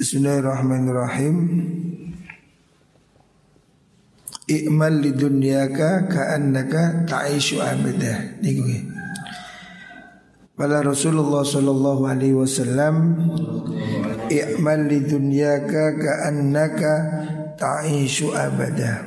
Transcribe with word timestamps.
Bismillahirrahmanirrahim. 0.00 1.36
I'mal 4.48 4.96
li 4.96 5.12
dunyaka 5.12 6.08
ka'annaka 6.08 7.04
ta'ishu 7.04 7.60
abadah. 7.60 8.40
Niku 8.40 8.64
Pada 10.56 10.80
Rasulullah 10.80 11.44
sallallahu 11.44 12.08
alaihi 12.08 12.32
wasallam 12.32 13.12
I'mal 14.32 14.88
li 14.88 15.04
dunyaka 15.04 16.00
ka'annaka 16.00 16.92
ta'ishu 17.60 18.32
abadah. 18.32 19.04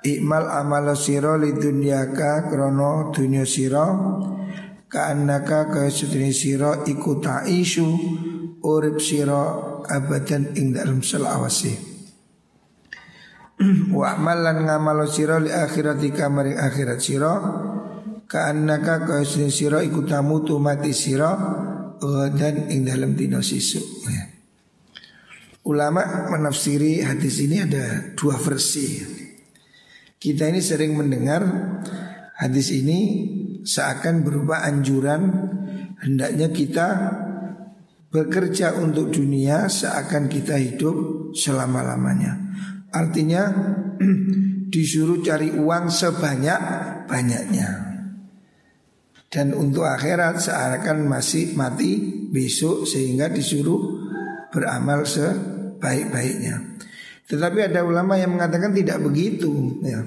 I'mal 0.00 0.48
amal 0.48 0.96
sira 0.96 1.36
li 1.36 1.52
dunyaka 1.52 2.48
krono 2.48 3.12
dunya 3.12 3.44
sira 3.44 3.84
ka'annaka 4.88 5.68
kaya 5.68 5.92
sira 6.32 6.88
iku 6.88 7.20
ta'ishu 7.20 8.32
urip 8.64 8.98
sira 8.98 9.40
abadan 9.84 10.56
ing 10.56 10.72
dalam 10.72 11.04
selawase 11.04 11.76
wa 13.98 14.16
amalan 14.16 14.64
ngamalo 14.64 15.04
sira 15.06 15.38
li 15.38 15.52
akhiratika 15.52 16.32
maring 16.32 16.58
akhirat 16.58 16.98
sira 16.98 17.32
ka 18.24 18.50
annaka 18.50 19.04
ka 19.04 19.16
sira 19.28 19.84
iku 19.84 20.02
tamutu 20.08 20.58
mati 20.58 20.90
sira 20.90 21.36
dan 22.34 22.68
ing 22.68 22.84
dalam 22.84 23.16
dino 23.16 23.40
sisu 23.40 23.82
ya. 24.10 24.24
Ulama 25.64 26.28
menafsiri 26.28 27.00
hadis 27.00 27.40
ini 27.40 27.64
ada 27.64 28.12
dua 28.12 28.36
versi. 28.36 29.00
Kita 30.20 30.44
ini 30.44 30.60
sering 30.60 30.92
mendengar 30.92 31.40
hadis 32.36 32.68
ini 32.68 33.00
seakan 33.64 34.20
berupa 34.20 34.60
anjuran 34.60 35.32
hendaknya 36.04 36.52
kita 36.52 36.88
bekerja 38.14 38.78
untuk 38.78 39.10
dunia 39.10 39.66
seakan 39.66 40.30
kita 40.30 40.54
hidup 40.54 40.94
selama-lamanya. 41.34 42.38
Artinya 42.94 43.50
disuruh 44.72 45.18
cari 45.18 45.50
uang 45.50 45.90
sebanyak-banyaknya. 45.90 47.70
Dan 49.26 49.50
untuk 49.58 49.82
akhirat 49.82 50.38
seakan 50.38 51.10
masih 51.10 51.58
mati 51.58 52.22
besok 52.30 52.86
sehingga 52.86 53.26
disuruh 53.26 54.06
beramal 54.54 55.02
sebaik-baiknya. 55.02 56.78
Tetapi 57.26 57.66
ada 57.66 57.82
ulama 57.82 58.14
yang 58.14 58.38
mengatakan 58.38 58.70
tidak 58.70 59.02
begitu 59.02 59.82
ya. 59.82 60.06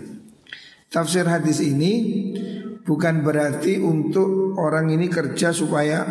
Tafsir 0.88 1.28
hadis 1.28 1.60
ini 1.60 2.23
bukan 2.88 3.20
berarti 3.20 3.84
untuk 3.84 4.56
orang 4.56 4.95
ini 4.95 5.12
kerja 5.12 5.52
supaya 5.52 6.08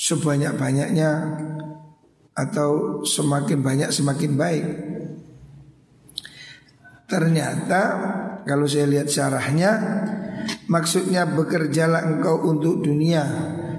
sebanyak-banyaknya 0.00 1.10
atau 2.32 3.04
semakin 3.04 3.60
banyak 3.60 3.90
semakin 3.92 4.32
baik. 4.40 4.66
Ternyata 7.10 7.82
kalau 8.46 8.70
saya 8.70 8.86
lihat 8.86 9.10
syarahnya 9.10 9.72
Maksudnya 10.70 11.26
bekerjalah 11.26 12.06
engkau 12.06 12.46
untuk 12.46 12.86
dunia 12.86 13.26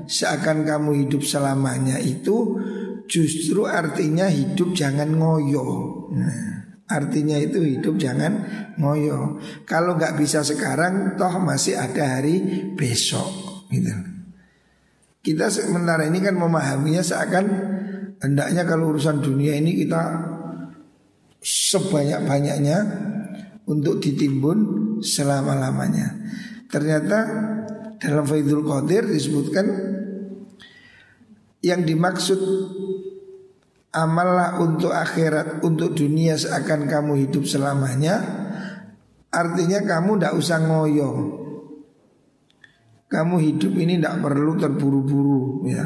Seakan 0.03 0.67
kamu 0.67 1.07
hidup 1.07 1.23
selamanya 1.23 1.95
itu 2.03 2.59
Justru 3.07 3.63
artinya 3.63 4.27
hidup 4.27 4.75
jangan 4.75 5.15
ngoyo 5.15 5.67
nah, 6.11 6.75
Artinya 6.91 7.39
itu 7.39 7.63
hidup 7.63 7.95
jangan 7.95 8.43
ngoyo 8.75 9.39
Kalau 9.63 9.95
nggak 9.95 10.19
bisa 10.19 10.43
sekarang 10.43 11.15
Toh 11.15 11.39
masih 11.39 11.79
ada 11.79 12.19
hari 12.19 12.67
besok 12.75 13.31
gitu. 13.71 14.10
Kita 15.21 15.53
sementara 15.53 16.09
ini 16.09 16.17
kan 16.17 16.33
memahaminya 16.33 17.05
seakan 17.05 17.45
Hendaknya 18.21 18.69
kalau 18.69 18.93
urusan 18.93 19.17
dunia 19.17 19.57
ini 19.57 19.81
kita 19.81 20.01
Sebanyak-banyaknya 21.41 22.77
untuk 23.65 23.97
ditimbun 23.97 24.59
selama-lamanya. 25.01 26.21
Ternyata 26.69 27.17
dalam 27.97 28.29
Faidul 28.29 28.61
Qadir 28.61 29.09
disebutkan 29.09 29.65
yang 31.65 31.81
dimaksud 31.81 32.37
amallah 33.89 34.61
untuk 34.61 34.93
akhirat, 34.93 35.65
untuk 35.65 35.97
dunia 35.97 36.37
seakan 36.37 36.85
kamu 36.85 37.25
hidup 37.25 37.49
selamanya, 37.49 38.21
artinya 39.33 39.81
kamu 39.81 40.21
tidak 40.21 40.37
usah 40.37 40.61
ngoyo. 40.61 41.40
Kamu 43.11 43.43
hidup 43.43 43.75
ini 43.75 43.99
tidak 43.99 44.23
perlu 44.23 44.55
terburu-buru 44.55 45.67
ya. 45.67 45.83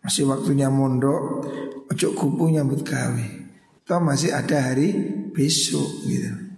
Masih 0.00 0.24
waktunya 0.24 0.72
mondok, 0.72 1.44
ojo 1.92 2.08
kupu 2.16 2.48
nyambut 2.48 2.80
gawe. 2.80 3.26
Toh 3.84 4.00
masih 4.00 4.32
ada 4.32 4.72
hari 4.72 4.96
besok 5.36 6.08
gitu. 6.08 6.48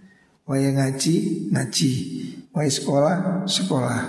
Waya 0.51 0.75
ngaji, 0.75 1.47
ngaji 1.55 1.93
Waya 2.51 2.67
sekolah, 2.67 3.47
sekolah 3.47 4.03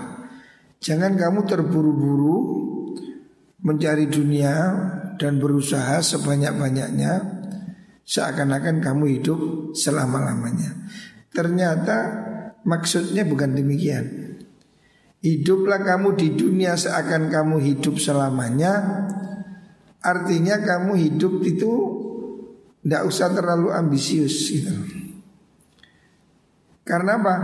Jangan 0.81 1.13
kamu 1.13 1.45
terburu-buru 1.45 2.37
Mencari 3.61 4.09
dunia 4.09 4.73
Dan 5.21 5.37
berusaha 5.37 6.01
sebanyak-banyaknya 6.01 7.13
Seakan-akan 8.01 8.81
kamu 8.81 9.21
hidup 9.21 9.39
selama-lamanya 9.77 10.89
Ternyata 11.29 11.97
maksudnya 12.65 13.21
bukan 13.21 13.53
demikian 13.53 14.20
Hiduplah 15.21 15.85
kamu 15.85 16.17
di 16.17 16.27
dunia 16.33 16.73
seakan 16.73 17.29
kamu 17.29 17.61
hidup 17.61 18.01
selamanya 18.01 19.05
Artinya 20.01 20.57
kamu 20.57 20.97
hidup 20.97 21.45
itu 21.45 21.71
Tidak 22.81 23.03
usah 23.05 23.29
terlalu 23.29 23.69
ambisius 23.69 24.49
gitu 24.49 25.01
karena 26.81 27.21
apa? 27.21 27.35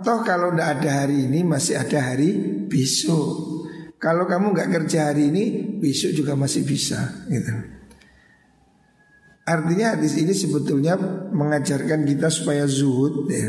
Toh 0.00 0.24
kalau 0.24 0.50
tidak 0.50 0.80
ada 0.80 0.90
hari 1.04 1.28
ini 1.28 1.44
masih 1.44 1.76
ada 1.76 2.12
hari 2.12 2.34
besok. 2.66 3.54
Kalau 4.00 4.24
kamu 4.24 4.50
nggak 4.50 4.70
kerja 4.72 5.12
hari 5.12 5.32
ini, 5.32 5.44
besok 5.78 6.10
juga 6.16 6.32
masih 6.34 6.66
bisa. 6.66 7.24
Gitu. 7.28 7.52
Artinya 9.46 9.94
hadis 9.94 10.18
ini 10.18 10.34
sebetulnya 10.34 10.98
mengajarkan 11.30 12.02
kita 12.02 12.28
supaya 12.32 12.66
zuhud 12.66 13.30
ya. 13.30 13.48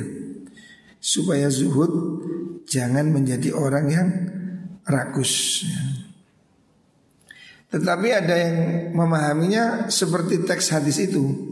Supaya 1.01 1.49
zuhud 1.49 1.91
jangan 2.67 3.09
menjadi 3.09 3.55
orang 3.55 3.85
yang 3.87 4.07
rakus 4.83 5.63
ya. 5.65 5.81
Tetapi 7.67 8.07
ada 8.15 8.35
yang 8.35 8.57
memahaminya 8.95 9.91
seperti 9.91 10.47
teks 10.47 10.71
hadis 10.71 11.03
itu 11.03 11.51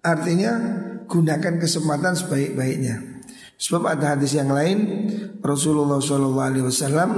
Artinya 0.00 0.56
gunakan 1.04 1.60
kesempatan 1.60 2.16
sebaik-baiknya 2.16 3.20
Sebab 3.60 3.84
ada 3.84 4.16
hadis 4.16 4.32
yang 4.32 4.48
lain 4.48 5.08
Rasulullah 5.44 6.00
SAW 6.00 7.12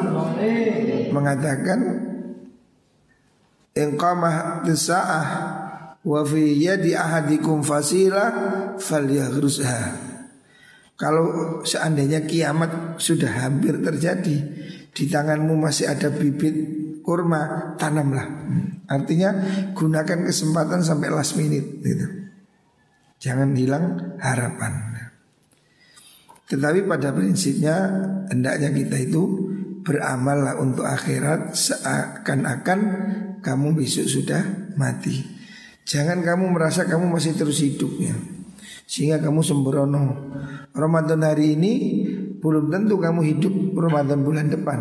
mengatakan 1.14 1.78
Engkamah 3.74 4.62
tisa'ah 4.62 5.26
wa 6.04 6.20
fi 6.22 6.62
ahadikum 6.94 7.64
fasila 7.64 8.24
falyagrusha. 8.78 10.13
Kalau 10.94 11.60
seandainya 11.66 12.22
kiamat 12.22 13.02
sudah 13.02 13.26
hampir 13.42 13.82
terjadi 13.82 14.36
Di 14.94 15.10
tanganmu 15.10 15.58
masih 15.58 15.90
ada 15.90 16.06
bibit 16.06 16.54
kurma 17.02 17.74
Tanamlah 17.74 18.46
Artinya 18.86 19.34
gunakan 19.74 20.28
kesempatan 20.28 20.86
sampai 20.86 21.08
last 21.10 21.34
minute 21.34 21.82
gitu. 21.82 22.06
Jangan 23.18 23.56
hilang 23.56 24.14
harapan 24.22 24.94
tetapi 26.44 26.84
pada 26.84 27.08
prinsipnya 27.16 27.76
hendaknya 28.28 28.68
kita 28.68 28.96
itu 29.00 29.22
beramal 29.80 30.44
untuk 30.60 30.84
akhirat 30.84 31.56
seakan-akan 31.56 32.80
kamu 33.40 33.68
besok 33.76 34.06
sudah 34.08 34.42
mati. 34.76 35.24
Jangan 35.84 36.24
kamu 36.24 36.52
merasa 36.52 36.88
kamu 36.88 37.12
masih 37.12 37.36
terus 37.36 37.60
hidupnya 37.60 38.16
sehingga 38.94 39.18
kamu 39.18 39.42
sembrono. 39.42 40.04
Ramadan 40.70 41.26
hari 41.26 41.58
ini 41.58 41.72
belum 42.38 42.70
tentu 42.70 42.94
kamu 43.02 43.26
hidup 43.26 43.74
Ramadan 43.74 44.22
bulan 44.22 44.46
depan. 44.46 44.78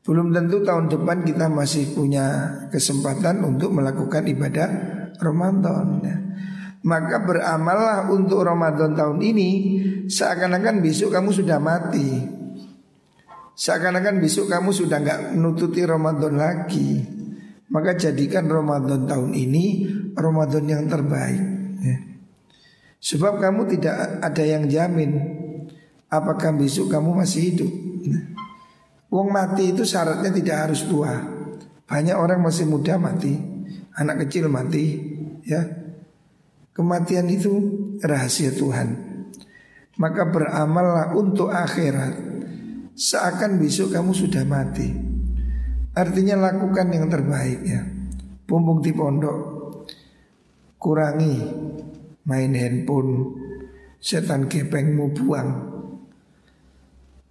Belum 0.00 0.32
tentu 0.32 0.64
tahun 0.64 0.88
depan 0.88 1.28
kita 1.28 1.52
masih 1.52 1.92
punya 1.92 2.48
kesempatan 2.72 3.44
untuk 3.44 3.76
melakukan 3.76 4.24
ibadah 4.24 4.68
Ramadan. 5.20 6.00
Maka 6.84 7.24
beramallah 7.24 8.12
untuk 8.12 8.44
Ramadan 8.44 8.92
tahun 8.92 9.16
ini 9.24 9.50
Seakan-akan 10.04 10.84
besok 10.84 11.16
kamu 11.16 11.32
sudah 11.32 11.56
mati 11.56 12.20
Seakan-akan 13.56 14.20
besok 14.20 14.52
kamu 14.52 14.68
sudah 14.68 15.00
nggak 15.00 15.32
menututi 15.32 15.80
Ramadan 15.80 16.36
lagi 16.36 17.00
Maka 17.72 17.96
jadikan 17.96 18.44
Ramadan 18.52 19.08
tahun 19.08 19.32
ini 19.32 19.64
Ramadan 20.12 20.64
yang 20.68 20.84
terbaik 20.84 21.42
ya. 21.80 22.13
Sebab 23.04 23.36
kamu 23.36 23.68
tidak 23.76 24.24
ada 24.24 24.44
yang 24.44 24.64
jamin. 24.64 25.12
Apakah 26.08 26.56
besok 26.56 26.88
kamu 26.88 27.20
masih 27.20 27.52
hidup? 27.52 27.72
Wong 29.12 29.28
mati 29.28 29.76
itu 29.76 29.84
syaratnya 29.84 30.32
tidak 30.32 30.56
harus 30.68 30.88
tua. 30.88 31.12
Banyak 31.84 32.16
orang 32.16 32.40
masih 32.40 32.64
muda 32.64 32.96
mati 32.96 33.54
anak 33.94 34.26
kecil 34.26 34.50
mati, 34.50 34.98
ya. 35.46 35.62
Kematian 36.74 37.30
itu 37.30 37.54
rahasia 38.02 38.50
Tuhan. 38.50 38.98
Maka 39.94 40.26
beramallah 40.26 41.14
untuk 41.14 41.54
akhirat. 41.54 42.34
Seakan 42.98 43.62
besok 43.62 43.94
kamu 43.94 44.10
sudah 44.10 44.42
mati. 44.42 44.90
Artinya 45.94 46.50
lakukan 46.50 46.90
yang 46.90 47.06
terbaik 47.06 47.62
ya. 47.62 47.86
Pumpung 48.42 48.82
di 48.82 48.90
pondok. 48.90 49.38
Kurangi 50.82 51.36
Main 52.24 52.52
handphone 52.56 53.12
Setan 54.00 54.48
gepengmu 54.48 55.12
buang 55.16 55.48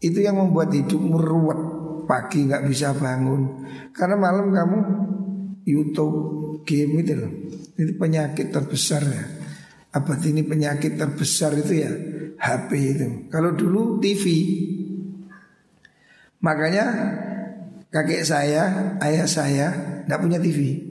Itu 0.02 0.20
yang 0.22 0.42
membuat 0.42 0.74
hidupmu 0.74 1.18
ruwet 1.18 1.62
Pagi 2.10 2.50
nggak 2.50 2.66
bisa 2.66 2.94
bangun 2.98 3.66
Karena 3.94 4.16
malam 4.18 4.50
kamu 4.54 4.80
Youtube 5.64 6.18
game 6.68 7.02
itu 7.02 7.14
loh 7.18 7.32
Itu 7.78 7.94
penyakit 7.98 8.52
terbesar 8.54 9.02
ya 9.06 9.26
Abad 9.94 10.26
ini 10.26 10.42
penyakit 10.42 10.98
terbesar 10.98 11.54
itu 11.54 11.86
ya 11.86 11.94
HP 12.44 12.70
itu. 12.98 13.08
Kalau 13.30 13.54
dulu 13.54 14.02
TV. 14.02 14.26
Makanya 16.44 16.86
kakek 17.88 18.26
saya, 18.26 18.98
ayah 19.00 19.30
saya 19.30 19.68
tidak 20.04 20.20
punya 20.20 20.40
TV. 20.42 20.82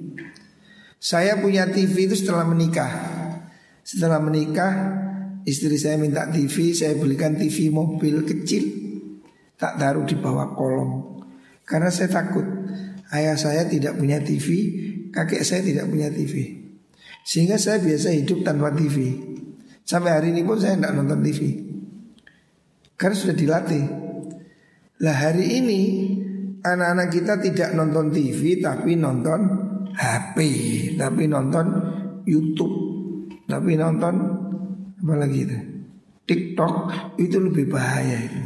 Saya 1.03 1.37
punya 1.43 1.67
TV 1.69 2.09
itu 2.09 2.17
setelah 2.17 2.47
menikah. 2.47 3.12
Setelah 3.83 4.23
menikah, 4.23 4.73
istri 5.43 5.75
saya 5.75 5.99
minta 5.99 6.31
TV, 6.31 6.71
saya 6.71 6.95
belikan 6.95 7.35
TV 7.35 7.69
mobil 7.69 8.23
kecil. 8.23 8.65
Tak 9.59 9.79
taruh 9.79 10.07
di 10.07 10.15
bawah 10.19 10.55
kolong. 10.55 11.23
Karena 11.63 11.91
saya 11.91 12.11
takut 12.11 12.47
ayah 13.15 13.39
saya 13.39 13.67
tidak 13.67 13.99
punya 13.99 14.19
TV, 14.23 14.49
kakek 15.11 15.43
saya 15.43 15.63
tidak 15.63 15.87
punya 15.91 16.11
TV. 16.11 16.63
Sehingga 17.23 17.59
saya 17.59 17.79
biasa 17.79 18.11
hidup 18.15 18.43
tanpa 18.43 18.75
TV. 18.75 19.15
Sampai 19.83 20.15
hari 20.15 20.35
ini 20.35 20.43
pun 20.43 20.59
saya 20.59 20.79
tidak 20.79 20.95
nonton 20.95 21.23
TV. 21.23 21.41
Karena 22.99 23.17
sudah 23.19 23.37
dilatih. 23.37 23.85
Lah 25.03 25.17
hari 25.19 25.59
ini 25.59 25.81
anak-anak 26.63 27.09
kita 27.11 27.35
tidak 27.43 27.75
nonton 27.75 28.15
TV 28.15 28.63
tapi 28.63 28.95
nonton 28.95 29.41
HP, 29.93 30.37
tapi 30.95 31.27
nonton 31.27 31.67
YouTube, 32.23 32.82
tapi 33.53 33.77
nonton 33.77 34.15
apa 35.05 35.15
lagi 35.21 35.45
itu? 35.45 35.59
TikTok 36.25 36.75
itu 37.21 37.37
lebih 37.37 37.69
bahaya 37.69 38.17
itu. 38.25 38.41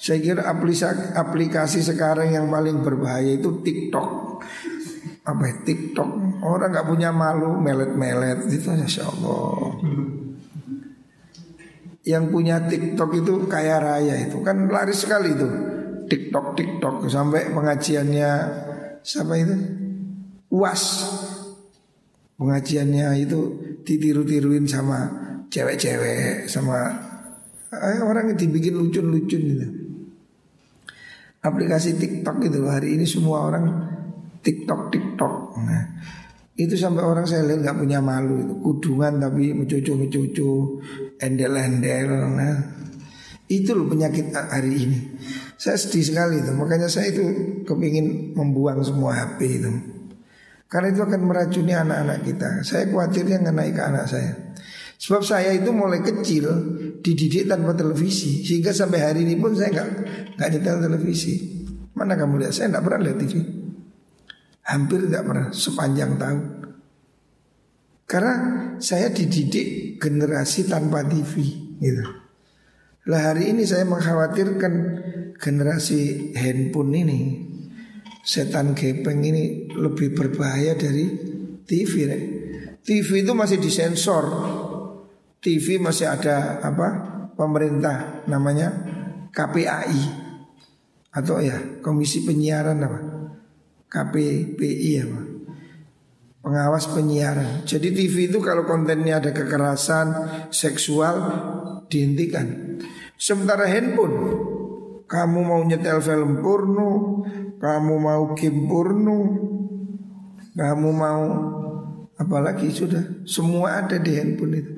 Saya 0.00 0.18
kira 0.22 0.42
aplikasi, 0.46 1.12
aplikasi 1.18 1.80
sekarang 1.82 2.30
yang 2.30 2.46
paling 2.46 2.86
berbahaya 2.86 3.34
itu 3.34 3.58
TikTok. 3.66 4.38
Apa 5.26 5.42
ya? 5.42 5.54
TikTok 5.66 6.08
orang 6.46 6.70
nggak 6.70 6.88
punya 6.88 7.10
malu 7.10 7.58
melet-melet 7.58 8.48
itu 8.48 8.70
masya 8.72 9.04
Allah 9.10 9.76
yang 12.08 12.32
punya 12.32 12.64
TikTok 12.64 13.10
itu 13.20 13.44
kaya 13.44 13.76
raya 13.76 14.16
itu 14.24 14.40
kan 14.40 14.66
laris 14.72 15.04
sekali 15.04 15.36
itu 15.36 15.48
TikTok 16.08 16.56
TikTok 16.56 17.06
sampai 17.06 17.52
pengajiannya 17.52 18.30
siapa 19.04 19.36
itu 19.36 19.54
uas 20.50 20.82
pengajiannya 22.40 23.20
itu 23.20 23.40
ditiru-tiruin 23.84 24.66
sama 24.68 25.08
cewek-cewek 25.50 26.46
sama 26.46 26.78
eh, 27.74 28.00
orang 28.00 28.34
yang 28.34 28.38
dibikin 28.38 28.78
lucu-lucu 28.78 29.36
gitu. 29.36 29.66
Aplikasi 31.40 31.96
TikTok 31.96 32.44
itu 32.46 32.60
hari 32.68 33.00
ini 33.00 33.08
semua 33.08 33.48
orang 33.48 33.64
TikTok 34.44 34.92
TikTok. 34.92 35.34
Nah 35.64 35.84
itu 36.60 36.76
sampai 36.76 37.00
orang 37.00 37.24
saya 37.24 37.48
lihat 37.48 37.64
nggak 37.64 37.78
punya 37.80 38.04
malu 38.04 38.36
itu 38.44 38.54
kudungan 38.60 39.16
tapi 39.16 39.56
mencucu 39.56 39.92
mencucu 39.96 40.50
endel 41.18 41.54
endel 41.56 42.08
nah. 42.36 42.56
Itu 43.50 43.74
loh 43.74 43.90
penyakit 43.90 44.30
hari 44.30 44.86
ini. 44.86 44.98
Saya 45.58 45.74
sedih 45.74 46.06
sekali 46.06 46.38
itu 46.38 46.54
makanya 46.54 46.86
saya 46.86 47.10
itu 47.10 47.24
kepingin 47.66 48.30
membuang 48.38 48.78
semua 48.86 49.18
HP 49.18 49.58
itu 49.58 49.70
karena 50.70 50.94
itu 50.94 51.02
akan 51.02 51.20
meracuni 51.26 51.74
anak-anak 51.74 52.18
kita. 52.22 52.50
Saya 52.62 52.86
khawatirnya 52.86 53.42
naik 53.50 53.74
ke 53.74 53.82
anak 53.82 54.06
saya. 54.06 54.54
Sebab 55.02 55.22
saya 55.26 55.50
itu 55.50 55.74
mulai 55.74 55.98
kecil 55.98 56.46
dididik 57.02 57.50
tanpa 57.50 57.74
televisi. 57.74 58.46
Sehingga 58.46 58.70
sampai 58.70 59.02
hari 59.02 59.26
ini 59.26 59.34
pun 59.34 59.50
saya 59.50 59.74
nggak 59.74 59.88
nggak 60.38 60.48
nyetel 60.54 60.78
televisi. 60.78 61.32
Mana 61.98 62.14
kamu 62.14 62.46
lihat? 62.46 62.54
Saya 62.54 62.70
nggak 62.70 62.84
pernah 62.86 63.00
lihat 63.02 63.18
TV 63.18 63.34
Hampir 64.70 65.10
tidak 65.10 65.24
pernah 65.26 65.46
sepanjang 65.50 66.12
tahun. 66.14 66.42
Karena 68.06 68.34
saya 68.78 69.10
dididik 69.10 69.98
generasi 69.98 70.70
tanpa 70.70 71.02
TV 71.02 71.34
gitu. 71.82 72.06
Lah 73.10 73.34
hari 73.34 73.50
ini 73.50 73.66
saya 73.66 73.82
mengkhawatirkan 73.90 74.72
generasi 75.34 76.30
handphone 76.38 76.94
ini 76.94 77.20
Setan 78.20 78.76
gepeng 78.76 79.24
ini 79.24 79.70
lebih 79.72 80.12
berbahaya 80.12 80.76
dari 80.76 81.08
TV 81.64 81.92
nih. 82.04 82.22
TV 82.84 83.24
itu 83.24 83.32
masih 83.32 83.56
disensor. 83.60 84.24
TV 85.40 85.80
masih 85.80 86.04
ada 86.04 86.60
apa 86.60 86.88
pemerintah 87.32 88.28
namanya 88.28 88.68
KPAI 89.32 90.02
atau 91.16 91.40
ya 91.40 91.80
Komisi 91.80 92.28
Penyiaran 92.28 92.76
apa? 92.84 93.00
KPPI 93.90 94.90
ya 94.94 95.04
Pengawas 96.40 96.88
penyiaran. 96.96 97.68
Jadi 97.68 97.92
TV 97.92 98.32
itu 98.32 98.40
kalau 98.40 98.64
kontennya 98.64 99.20
ada 99.20 99.28
kekerasan 99.28 100.08
Seksual 100.48 101.16
Dihentikan. 101.92 102.80
Sementara 103.20 103.68
handphone. 103.68 104.48
Kamu 105.04 105.40
mau 105.42 105.60
nyetel 105.66 106.00
film 106.00 106.40
porno 106.40 107.20
Kamu 107.60 107.94
mau 108.00 108.32
porno 108.64 109.18
Kamu 110.56 110.88
mau 110.90 111.24
Apalagi 112.16 112.72
sudah 112.72 113.24
Semua 113.24 113.80
ada 113.84 113.96
di 113.96 114.12
handphone 114.12 114.54
itu. 114.56 114.74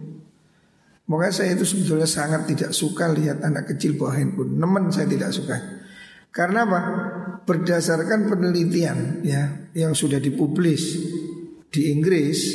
Makanya 1.11 1.34
saya 1.34 1.58
itu 1.58 1.67
sebetulnya 1.67 2.06
sangat 2.06 2.46
tidak 2.46 2.70
suka 2.70 3.11
lihat 3.11 3.43
anak 3.43 3.75
kecil 3.75 3.99
bawa 3.99 4.14
handphone. 4.14 4.55
Nemen 4.55 4.94
saya 4.94 5.11
tidak 5.11 5.34
suka. 5.34 5.58
Karena 6.31 6.62
apa? 6.62 6.81
berdasarkan 7.43 8.31
penelitian 8.31 9.26
ya 9.26 9.67
yang 9.75 9.99
sudah 9.99 10.23
dipublis 10.23 10.94
di 11.75 11.90
Inggris 11.90 12.55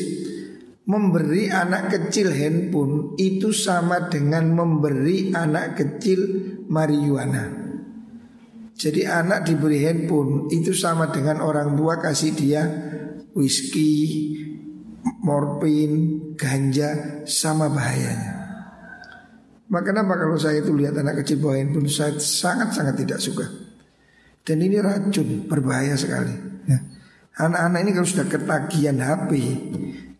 memberi 0.88 1.52
anak 1.52 1.92
kecil 1.92 2.32
handphone 2.32 3.20
itu 3.20 3.52
sama 3.52 4.08
dengan 4.08 4.48
memberi 4.56 5.36
anak 5.36 5.76
kecil 5.76 6.20
marijuana. 6.72 7.67
Jadi 8.78 9.10
anak 9.10 9.50
diberi 9.50 9.82
handphone 9.82 10.54
itu 10.54 10.70
sama 10.70 11.10
dengan 11.10 11.42
orang 11.42 11.74
tua 11.74 11.98
kasih 11.98 12.32
dia 12.38 12.62
whisky, 13.34 14.38
morfin, 15.26 15.94
ganja 16.38 17.26
sama 17.26 17.74
bahayanya. 17.74 18.38
Maka 19.68 19.92
kenapa 19.92 20.16
kalau 20.16 20.38
saya 20.38 20.62
itu 20.62 20.78
lihat 20.78 20.94
anak 20.94 21.26
kecil 21.26 21.42
bawa 21.42 21.58
handphone 21.58 21.90
saya 21.90 22.16
sangat-sangat 22.22 22.96
tidak 23.02 23.20
suka. 23.20 23.46
Dan 24.46 24.64
ini 24.64 24.80
racun, 24.80 25.50
berbahaya 25.50 25.98
sekali. 26.00 26.32
Ya. 26.70 26.80
Anak-anak 27.36 27.80
ini 27.84 27.92
kalau 27.92 28.08
sudah 28.08 28.28
ketagihan 28.32 28.98
HP, 29.02 29.32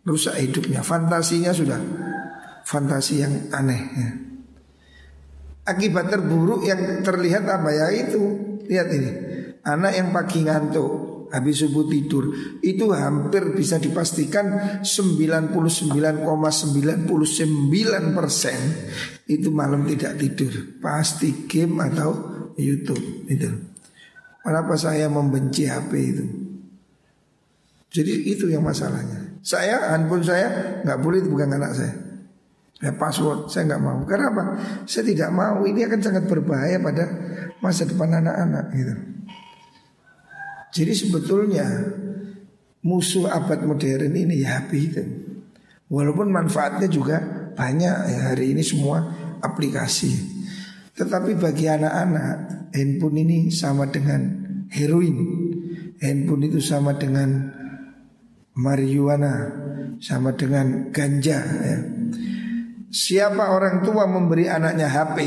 rusak 0.04 0.36
hidupnya. 0.36 0.84
Fantasinya 0.84 1.56
sudah 1.56 1.80
fantasi 2.68 3.24
yang 3.24 3.34
aneh. 3.56 3.82
Ya. 3.96 4.10
Akibat 5.64 6.12
terburuk 6.12 6.68
yang 6.68 7.06
terlihat 7.06 7.48
apa 7.48 7.70
ya 7.72 7.88
itu? 7.92 8.47
Lihat 8.68 8.88
ini, 8.92 9.10
anak 9.64 9.92
yang 9.96 10.10
pagi 10.12 10.44
ngantuk, 10.44 10.92
habis 11.32 11.60
subuh 11.60 11.88
tidur 11.88 12.32
itu 12.64 12.88
hampir 12.96 13.52
bisa 13.52 13.80
dipastikan 13.80 14.80
99,99 14.80 15.52
persen 18.16 18.60
itu 19.28 19.52
malam 19.52 19.84
tidak 19.84 20.16
tidur 20.16 20.80
pasti 20.80 21.44
game 21.52 21.84
atau 21.84 22.16
YouTube 22.56 23.28
itu 23.28 23.76
Kenapa 24.48 24.80
saya 24.80 25.12
membenci 25.12 25.68
HP 25.68 25.92
itu? 26.00 26.24
Jadi 27.92 28.32
itu 28.32 28.48
yang 28.48 28.64
masalahnya. 28.64 29.44
Saya 29.44 29.92
handphone 29.92 30.24
saya 30.24 30.80
nggak 30.88 31.00
boleh 31.04 31.20
bukan 31.28 31.52
anak 31.52 31.76
saya. 31.76 31.92
Ya 32.80 32.96
password 32.96 33.52
saya 33.52 33.76
nggak 33.76 33.84
mau. 33.84 34.00
Karena 34.08 34.32
apa? 34.32 34.44
Saya 34.88 35.04
tidak 35.12 35.36
mau. 35.36 35.68
Ini 35.68 35.92
akan 35.92 36.00
sangat 36.00 36.32
berbahaya 36.32 36.80
pada 36.80 37.04
masa 37.62 37.86
depan 37.86 38.12
anak-anak 38.22 38.66
gitu. 38.74 38.94
Jadi 40.78 40.94
sebetulnya 40.94 41.68
musuh 42.86 43.28
abad 43.32 43.66
modern 43.66 44.14
ini 44.14 44.44
ya 44.44 44.62
HP 44.62 44.72
itu. 44.78 45.04
Walaupun 45.88 46.30
manfaatnya 46.30 46.92
juga 46.92 47.18
banyak 47.56 47.96
ya 48.12 48.20
hari 48.34 48.52
ini 48.54 48.62
semua 48.62 49.08
aplikasi. 49.40 50.12
Tetapi 50.98 51.40
bagi 51.40 51.70
anak-anak 51.72 52.36
handphone 52.76 53.18
ini 53.24 53.38
sama 53.50 53.88
dengan 53.88 54.22
heroin. 54.74 55.18
Handphone 55.98 56.52
itu 56.52 56.60
sama 56.62 56.94
dengan 57.00 57.54
marijuana 58.58 59.34
sama 60.02 60.34
dengan 60.34 60.90
ganja 60.90 61.40
ya. 61.42 61.78
Siapa 62.88 63.54
orang 63.54 63.84
tua 63.86 64.10
memberi 64.10 64.50
anaknya 64.50 64.90
HP 64.90 65.18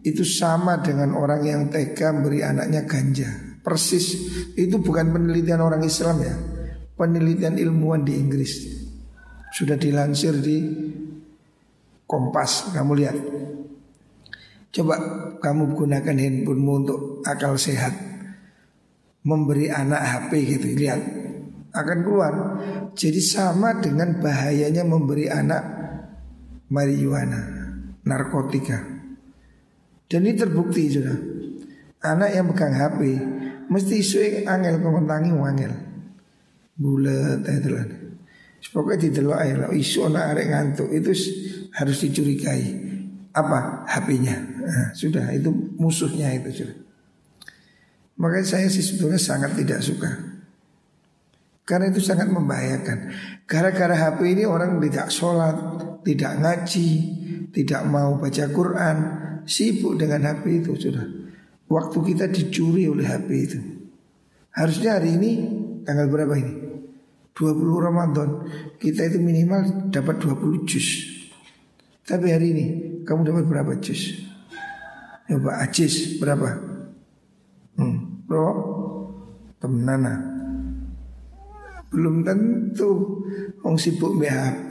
itu 0.00 0.24
sama 0.24 0.80
dengan 0.80 1.12
orang 1.12 1.42
yang 1.44 1.62
tega 1.68 2.12
memberi 2.12 2.40
anaknya 2.40 2.88
ganja. 2.88 3.28
Persis 3.60 4.16
itu 4.56 4.80
bukan 4.80 5.12
penelitian 5.12 5.60
orang 5.60 5.84
Islam 5.84 6.16
ya. 6.24 6.34
Penelitian 6.96 7.60
ilmuwan 7.60 8.04
di 8.04 8.16
Inggris. 8.16 8.52
Sudah 9.52 9.76
dilansir 9.76 10.36
di 10.40 10.56
Kompas, 12.10 12.74
kamu 12.74 12.92
lihat. 12.98 13.16
Coba 14.74 14.94
kamu 15.38 15.78
gunakan 15.78 16.16
handphonemu 16.18 16.72
untuk 16.74 17.00
akal 17.22 17.54
sehat. 17.54 17.94
Memberi 19.22 19.70
anak 19.70 20.00
HP 20.00 20.30
gitu, 20.58 20.66
lihat 20.74 21.00
akan 21.70 21.98
keluar. 22.02 22.32
Jadi 22.98 23.22
sama 23.22 23.78
dengan 23.78 24.18
bahayanya 24.18 24.82
memberi 24.82 25.30
anak 25.30 25.62
marijuana, 26.66 27.40
narkotika. 28.02 28.89
Dan 30.10 30.26
ini 30.26 30.34
terbukti 30.34 30.90
sudah. 30.90 31.14
Anak 32.02 32.34
yang 32.34 32.50
pegang 32.50 32.74
HP 32.74 32.98
mesti 33.70 33.94
isu 34.02 34.18
angel 34.42 34.82
komentangi 34.82 35.30
wangel. 35.30 35.70
Bulat 36.74 37.46
itu 37.46 37.70
lah. 37.70 37.86
Pokoknya 38.70 39.08
didelok 39.08 39.38
aja 39.38 39.54
lah 39.56 39.68
isu 39.72 40.10
anak 40.10 40.24
arek 40.34 40.46
ngantuk 40.50 40.88
itu 40.90 41.14
harus 41.78 41.96
dicurigai. 42.02 42.90
Apa 43.30 43.86
HP-nya? 43.86 44.36
Nah, 44.66 44.88
sudah 44.90 45.30
itu 45.30 45.54
musuhnya 45.78 46.34
itu 46.34 46.66
sudah. 46.66 46.78
Makanya 48.18 48.46
saya 48.58 48.66
sih 48.66 48.82
sebetulnya 48.82 49.22
sangat 49.22 49.54
tidak 49.54 49.80
suka 49.80 50.30
karena 51.70 51.86
itu 51.94 52.02
sangat 52.02 52.26
membahayakan. 52.26 53.14
Gara-gara 53.46 53.94
HP 53.94 54.34
ini 54.34 54.42
orang 54.42 54.82
tidak 54.82 55.06
sholat, 55.14 55.54
tidak 56.02 56.42
ngaji, 56.42 56.90
tidak 57.54 57.86
mau 57.86 58.18
baca 58.18 58.44
Quran, 58.50 58.96
sibuk 59.46 59.96
dengan 60.00 60.26
HP 60.26 60.64
itu 60.64 60.72
sudah. 60.76 61.06
Waktu 61.70 61.98
kita 62.02 62.26
dicuri 62.28 62.90
oleh 62.90 63.06
HP 63.06 63.28
itu. 63.30 63.58
Harusnya 64.50 64.98
hari 64.98 65.14
ini 65.14 65.30
tanggal 65.86 66.10
berapa 66.10 66.34
ini? 66.34 66.54
20 67.32 67.86
Ramadan. 67.86 68.28
Kita 68.76 69.06
itu 69.06 69.22
minimal 69.22 69.88
dapat 69.94 70.18
20 70.18 70.66
juz. 70.66 70.88
Tapi 72.02 72.26
hari 72.34 72.46
ini 72.50 72.66
kamu 73.06 73.20
dapat 73.22 73.44
berapa 73.46 73.72
juz? 73.78 74.18
Coba 75.30 75.62
ajis 75.62 76.18
berapa? 76.18 76.58
Hmm, 77.78 78.26
bro, 78.26 78.50
temenana. 79.62 80.18
Belum 81.90 82.22
tentu 82.22 83.22
Wong 83.66 83.74
sibuk 83.74 84.14
BHP 84.18 84.70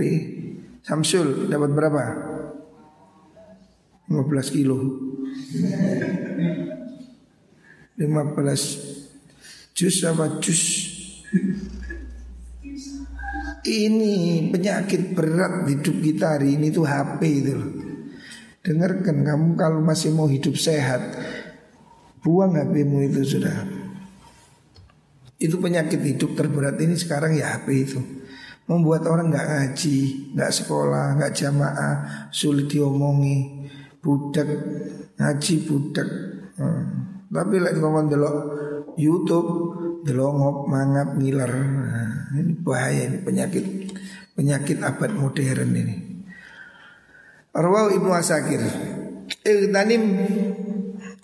Samsul 0.83 1.51
dapat 1.51 1.71
berapa? 1.75 2.03
15 4.09 4.55
kilo. 4.57 4.77
15 7.95 9.77
jus 9.77 9.95
apa 10.03 10.41
jus. 10.41 10.63
Ini 13.69 14.49
penyakit 14.49 15.13
berat 15.13 15.69
hidup 15.69 16.01
kita 16.01 16.39
hari 16.39 16.57
ini 16.57 16.73
tuh 16.73 16.89
HP 16.89 17.21
itu 17.43 17.53
Dengarkan 18.65 19.21
kamu 19.21 19.53
kalau 19.59 19.83
masih 19.83 20.09
mau 20.15 20.25
hidup 20.25 20.57
sehat 20.57 20.99
Buang 22.19 22.51
HPmu 22.59 22.99
itu 23.07 23.23
sudah. 23.23 23.63
Itu 25.39 25.55
penyakit 25.63 26.03
hidup 26.03 26.35
terberat 26.35 26.75
ini 26.83 26.99
sekarang 26.99 27.31
ya 27.31 27.55
HP 27.55 27.67
itu. 27.87 27.99
Membuat 28.67 29.07
orang 29.07 29.31
nggak 29.31 29.47
ngaji, 29.47 29.99
nggak 30.35 30.51
sekolah, 30.51 31.15
nggak 31.15 31.31
jamaah, 31.31 31.95
sulit 32.35 32.67
diomongi 32.67 33.58
Budak, 33.99 34.47
ngaji 35.19 35.53
budak. 35.67 36.07
Hmm. 36.55 36.83
Tapi 37.29 37.61
lagi 37.61 37.77
ngomong 37.77 38.09
delok 38.09 38.35
YouTube, 38.97 39.49
delok 40.01 40.31
ngop, 40.33 40.57
mangap, 40.65 41.13
ngiler. 41.19 41.51
Nah, 41.51 42.33
Ini 42.35 42.53
bahaya 42.61 43.09
ini 43.09 43.17
penyakit 43.25 43.65
Penyakit 44.37 44.79
abad 44.79 45.11
modern 45.13 45.71
ini. 45.75 45.95
Arwah 47.51 47.89
Ibnu 47.91 48.13
Asakir 48.13 48.61
Iltanim 49.43 50.03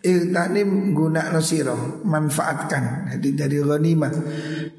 Iktanim 0.05 0.93
guna 0.93 1.33
siro 1.41 2.01
Manfaatkan. 2.05 3.15
Jadi 3.15 3.29
dari 3.37 3.57
ghanimah 3.61 4.13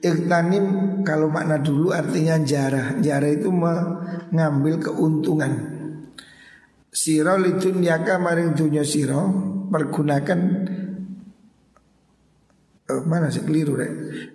Iktanim 0.02 0.66
kalau 1.06 1.30
makna 1.30 1.62
dulu 1.62 1.94
artinya 1.94 2.38
jarah 2.42 2.98
Jarah 2.98 3.30
itu 3.30 3.48
mengambil 3.50 4.82
keuntungan 4.82 5.75
Siro 6.96 7.36
litun 7.36 7.84
yaka 7.84 8.16
maring 8.16 8.56
dunya 8.56 8.80
siro 8.80 9.28
Pergunakan 9.68 10.40
oh, 12.88 13.02
Mana 13.04 13.28
sih? 13.28 13.44
Keliru 13.44 13.76
deh 13.76 13.90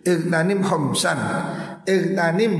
Iktanim 0.06 0.62
homsan. 0.62 1.18
Iktanim 1.89 2.53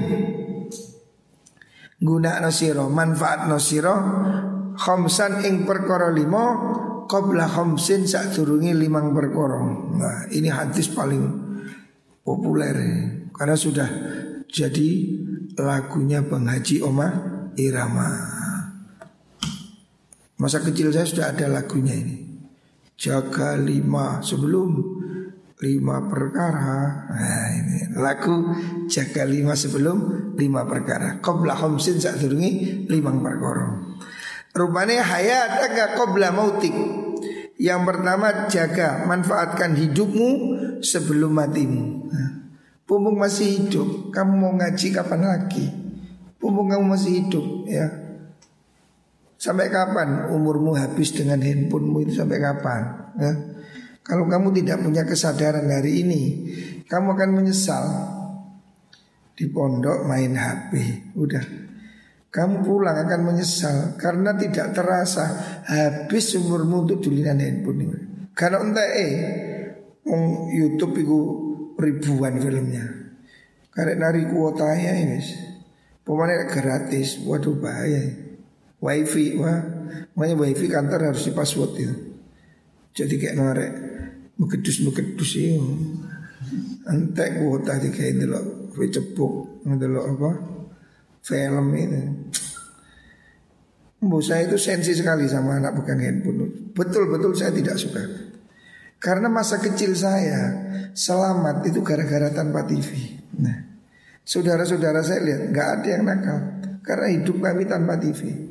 Guna 2.02 2.42
siro 2.50 2.90
Manfaat 2.90 3.46
siro 3.62 3.96
Homsan 4.82 5.46
ing 5.46 5.70
perkara 5.70 6.10
limo 6.10 6.46
qabla 7.06 7.46
khamsin 7.46 8.08
sak 8.08 8.32
turungi 8.32 8.72
limang 8.72 9.12
berkorong. 9.12 10.00
Nah, 10.00 10.32
ini 10.32 10.48
hadis 10.48 10.88
paling 10.90 11.22
populer. 12.24 12.76
Karena 13.36 13.54
sudah 13.60 13.90
jadi 14.48 14.90
lagunya 15.60 16.24
penghaji 16.24 16.80
Oma 16.82 17.08
Irama. 17.60 18.41
Masa 20.42 20.58
kecil 20.66 20.90
saya 20.90 21.06
sudah 21.06 21.38
ada 21.38 21.46
lagunya 21.46 21.94
ini. 21.94 22.18
Jaga 22.98 23.62
lima 23.62 24.26
sebelum 24.26 24.74
lima 25.62 26.10
perkara. 26.10 27.06
Nah 27.14 27.48
ini 27.54 27.94
lagu 27.94 28.50
jaga 28.90 29.22
lima 29.30 29.54
sebelum 29.54 29.98
lima 30.34 30.66
perkara. 30.66 31.22
Qabla 31.22 31.54
khamsin 31.54 32.02
sak 32.02 32.18
turungi 32.18 32.90
limang 32.90 33.22
perkorong. 33.22 34.02
Rupanya 34.52 35.06
hayat 35.06 35.64
agak 35.64 35.96
qabla 35.96 36.36
mautik 36.36 36.76
Yang 37.56 37.82
pertama 37.88 38.52
jaga 38.52 39.08
manfaatkan 39.08 39.80
hidupmu 39.80 40.30
sebelum 40.84 41.32
matimu 41.32 42.12
nah, 42.12 42.52
Pumpung 42.84 43.16
masih 43.16 43.64
hidup 43.64 44.12
Kamu 44.12 44.34
mau 44.36 44.52
ngaji 44.60 44.92
kapan 44.92 45.24
lagi 45.24 45.72
Pumpung 46.36 46.68
kamu 46.68 46.84
masih 46.84 47.24
hidup 47.24 47.46
ya 47.64 48.01
Sampai 49.42 49.74
kapan 49.74 50.30
umurmu 50.30 50.78
habis 50.78 51.18
dengan 51.18 51.42
handphonemu 51.42 51.98
itu 52.06 52.14
sampai 52.22 52.38
kapan 52.38 52.82
ya? 53.18 53.32
Kalau 54.06 54.30
kamu 54.30 54.54
tidak 54.62 54.86
punya 54.86 55.02
kesadaran 55.02 55.66
hari 55.66 56.06
ini 56.06 56.22
Kamu 56.86 57.18
akan 57.18 57.30
menyesal 57.38 57.86
Di 59.34 59.50
pondok 59.50 60.06
main 60.06 60.38
HP 60.38 60.74
Udah 61.18 61.46
kamu 62.32 62.64
pulang 62.64 62.96
akan 62.96 63.28
menyesal 63.28 64.00
karena 64.00 64.32
tidak 64.40 64.72
terasa 64.72 65.28
habis 65.68 66.32
umurmu 66.40 66.88
untuk 66.88 67.04
dulinan 67.04 67.44
handphone. 67.44 67.92
Karena 68.32 68.64
entah 68.64 68.88
eh, 68.88 69.14
on 70.08 70.48
YouTube 70.48 70.96
itu 70.96 71.20
ribuan 71.76 72.40
filmnya. 72.40 72.88
Karena 73.76 74.08
nari 74.08 74.32
kuota 74.32 74.64
ya 74.80 74.96
ini, 74.96 75.20
pemain 76.08 76.48
gratis, 76.48 77.20
waduh 77.28 77.60
bahaya. 77.60 78.31
Wifi, 78.82 79.38
wah, 79.38 79.62
makanya 80.18 80.36
wifi 80.42 80.66
kantor 80.66 81.14
harus 81.14 81.30
di 81.30 81.32
password 81.38 81.72
itu. 81.78 81.96
Jadi 82.98 83.14
kayak 83.22 83.38
norek, 83.38 83.72
bekedus 84.42 84.82
itu. 85.38 85.62
Entek 86.90 87.38
kuota 87.38 87.78
kayak 87.78 88.18
ini 88.18 88.26
loh, 88.26 88.74
cepuk, 88.74 89.64
loh 89.70 90.04
apa? 90.18 90.32
film 91.22 91.68
ini. 91.78 92.02
Bu 94.02 94.18
saya 94.18 94.50
itu 94.50 94.58
sensi 94.58 94.98
sekali 94.98 95.30
sama 95.30 95.62
anak 95.62 95.78
pegang 95.78 96.02
handphone. 96.02 96.74
Betul-betul 96.74 97.38
saya 97.38 97.54
tidak 97.54 97.78
suka. 97.78 98.02
Karena 98.98 99.30
masa 99.30 99.62
kecil 99.62 99.94
saya 99.94 100.58
selamat 100.98 101.70
itu 101.70 101.86
gara-gara 101.86 102.34
tanpa 102.34 102.66
TV. 102.66 103.22
Nah, 103.38 103.58
saudara-saudara 104.26 105.06
saya 105.06 105.22
lihat 105.22 105.42
nggak 105.54 105.68
ada 105.78 105.88
yang 105.94 106.04
nakal 106.06 106.38
karena 106.82 107.08
hidup 107.14 107.38
kami 107.38 107.70
tanpa 107.70 108.02
TV 108.02 108.50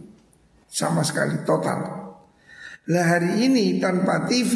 sama 0.70 1.02
sekali 1.02 1.42
total. 1.42 1.98
Lah 2.90 3.04
hari 3.06 3.44
ini 3.44 3.82
tanpa 3.82 4.24
TV 4.24 4.54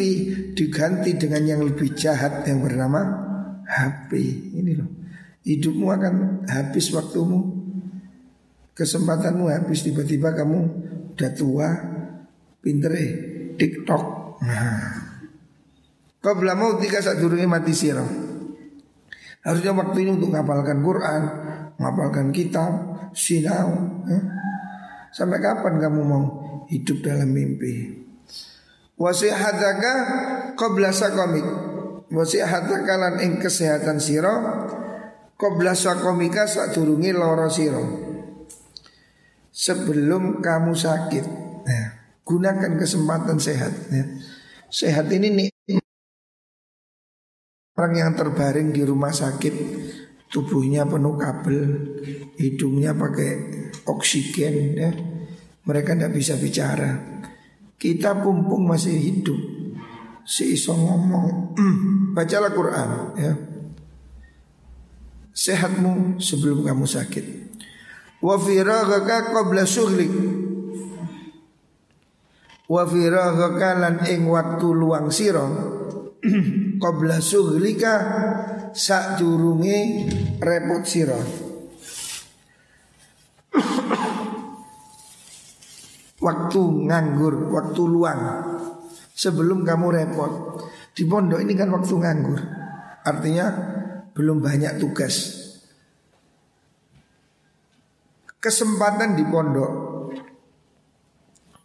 diganti 0.55 1.19
dengan 1.19 1.43
yang 1.45 1.61
lebih 1.67 1.93
jahat 1.93 2.47
yang 2.47 2.63
bernama 2.63 3.03
HP. 3.67 4.11
Ini 4.55 4.73
loh. 4.79 4.91
Hidupmu 5.45 5.87
akan 5.93 6.15
habis 6.49 6.89
waktumu 6.97 7.65
Kesempatanmu 8.75 9.55
habis 9.55 9.87
tiba-tiba 9.87 10.35
kamu 10.35 10.59
udah 11.15 11.31
tua, 11.31 11.69
pinter 12.59 12.91
eh, 12.99 13.13
TikTok. 13.55 14.05
Nah. 14.43 15.15
Kau 16.19 16.35
mau 16.43 16.75
tiga 16.83 16.99
saat 16.99 17.23
durungnya 17.23 17.47
mati 17.47 17.71
sirah. 17.71 18.03
Harusnya 19.47 19.77
waktu 19.79 20.03
ini 20.03 20.19
untuk 20.19 20.35
ngapalkan 20.35 20.83
Quran, 20.83 21.23
ngapalkan 21.79 22.35
kitab, 22.35 22.73
sinau. 23.15 24.03
Ya. 24.11 24.19
Sampai 25.15 25.39
kapan 25.39 25.79
kamu 25.79 26.01
mau 26.03 26.25
hidup 26.67 27.07
dalam 27.07 27.31
mimpi? 27.31 28.03
Wasihataka 28.99 29.93
qabla 30.59 30.91
sakomik. 30.91 31.47
Wasihataka 32.11 32.95
lan 32.99 33.15
ing 33.23 33.39
kesehatan 33.39 34.03
siro 34.03 34.35
qabla 35.39 35.79
sakomika 35.79 36.51
sadurunge 36.51 37.15
loro 37.15 37.47
siro. 37.47 37.85
Sebelum 39.55 40.43
kamu 40.43 40.75
sakit. 40.75 41.27
Ya. 41.63 41.85
Gunakan 42.27 42.75
kesempatan 42.75 43.39
sehat 43.39 43.71
ya. 43.95 44.05
Sehat 44.75 45.07
ini 45.15 45.31
nih 45.31 45.49
Orang 47.79 47.95
yang 47.95 48.19
terbaring 48.19 48.75
di 48.75 48.83
rumah 48.83 49.15
sakit 49.15 49.55
Tubuhnya 50.35 50.83
penuh 50.83 51.15
kabel 51.15 51.63
Hidungnya 52.35 52.91
pakai 52.99 53.31
oksigen 53.89 54.57
ya. 54.77 54.91
Mereka 55.65 55.97
tidak 55.97 56.13
bisa 56.13 56.37
bicara. 56.37 57.23
Kita 57.81 58.21
pumpung 58.21 58.69
masih 58.69 58.97
hidup 58.97 59.37
Si 60.25 60.57
iso 60.57 60.73
ngomong 60.73 61.53
Bacalah 62.17 62.53
Quran 62.53 62.89
ya. 63.21 63.33
Sehatmu 65.35 66.17
sebelum 66.23 66.65
kamu 66.65 66.87
sakit. 66.89 67.27
Wa 68.25 68.41
firagaka 68.41 69.35
qabla 69.35 69.69
syughlik 69.69 70.13
Wa 72.65 72.89
firagaka 72.89 73.71
lan 73.77 73.95
ing 74.09 74.25
waktu 74.25 74.69
luang 74.73 75.13
siro 75.13 75.45
qabla 76.83 77.21
sughlika 77.21 77.95
sak 78.73 79.21
durunge 79.21 80.09
repot 80.41 80.83
sira 80.89 81.21
waktu 86.25 86.89
nganggur, 86.89 87.53
waktu 87.53 87.83
luang 87.85 88.21
sebelum 89.13 89.61
kamu 89.61 89.87
repot. 89.93 90.33
Di 90.97 91.05
pondok 91.05 91.45
ini 91.45 91.53
kan 91.53 91.69
waktu 91.69 91.93
nganggur. 91.93 92.41
Artinya 93.05 93.47
belum 94.17 94.41
banyak 94.41 94.81
tugas. 94.81 95.45
Kesempatan 98.41 99.21
di 99.21 99.25
pondok 99.29 99.71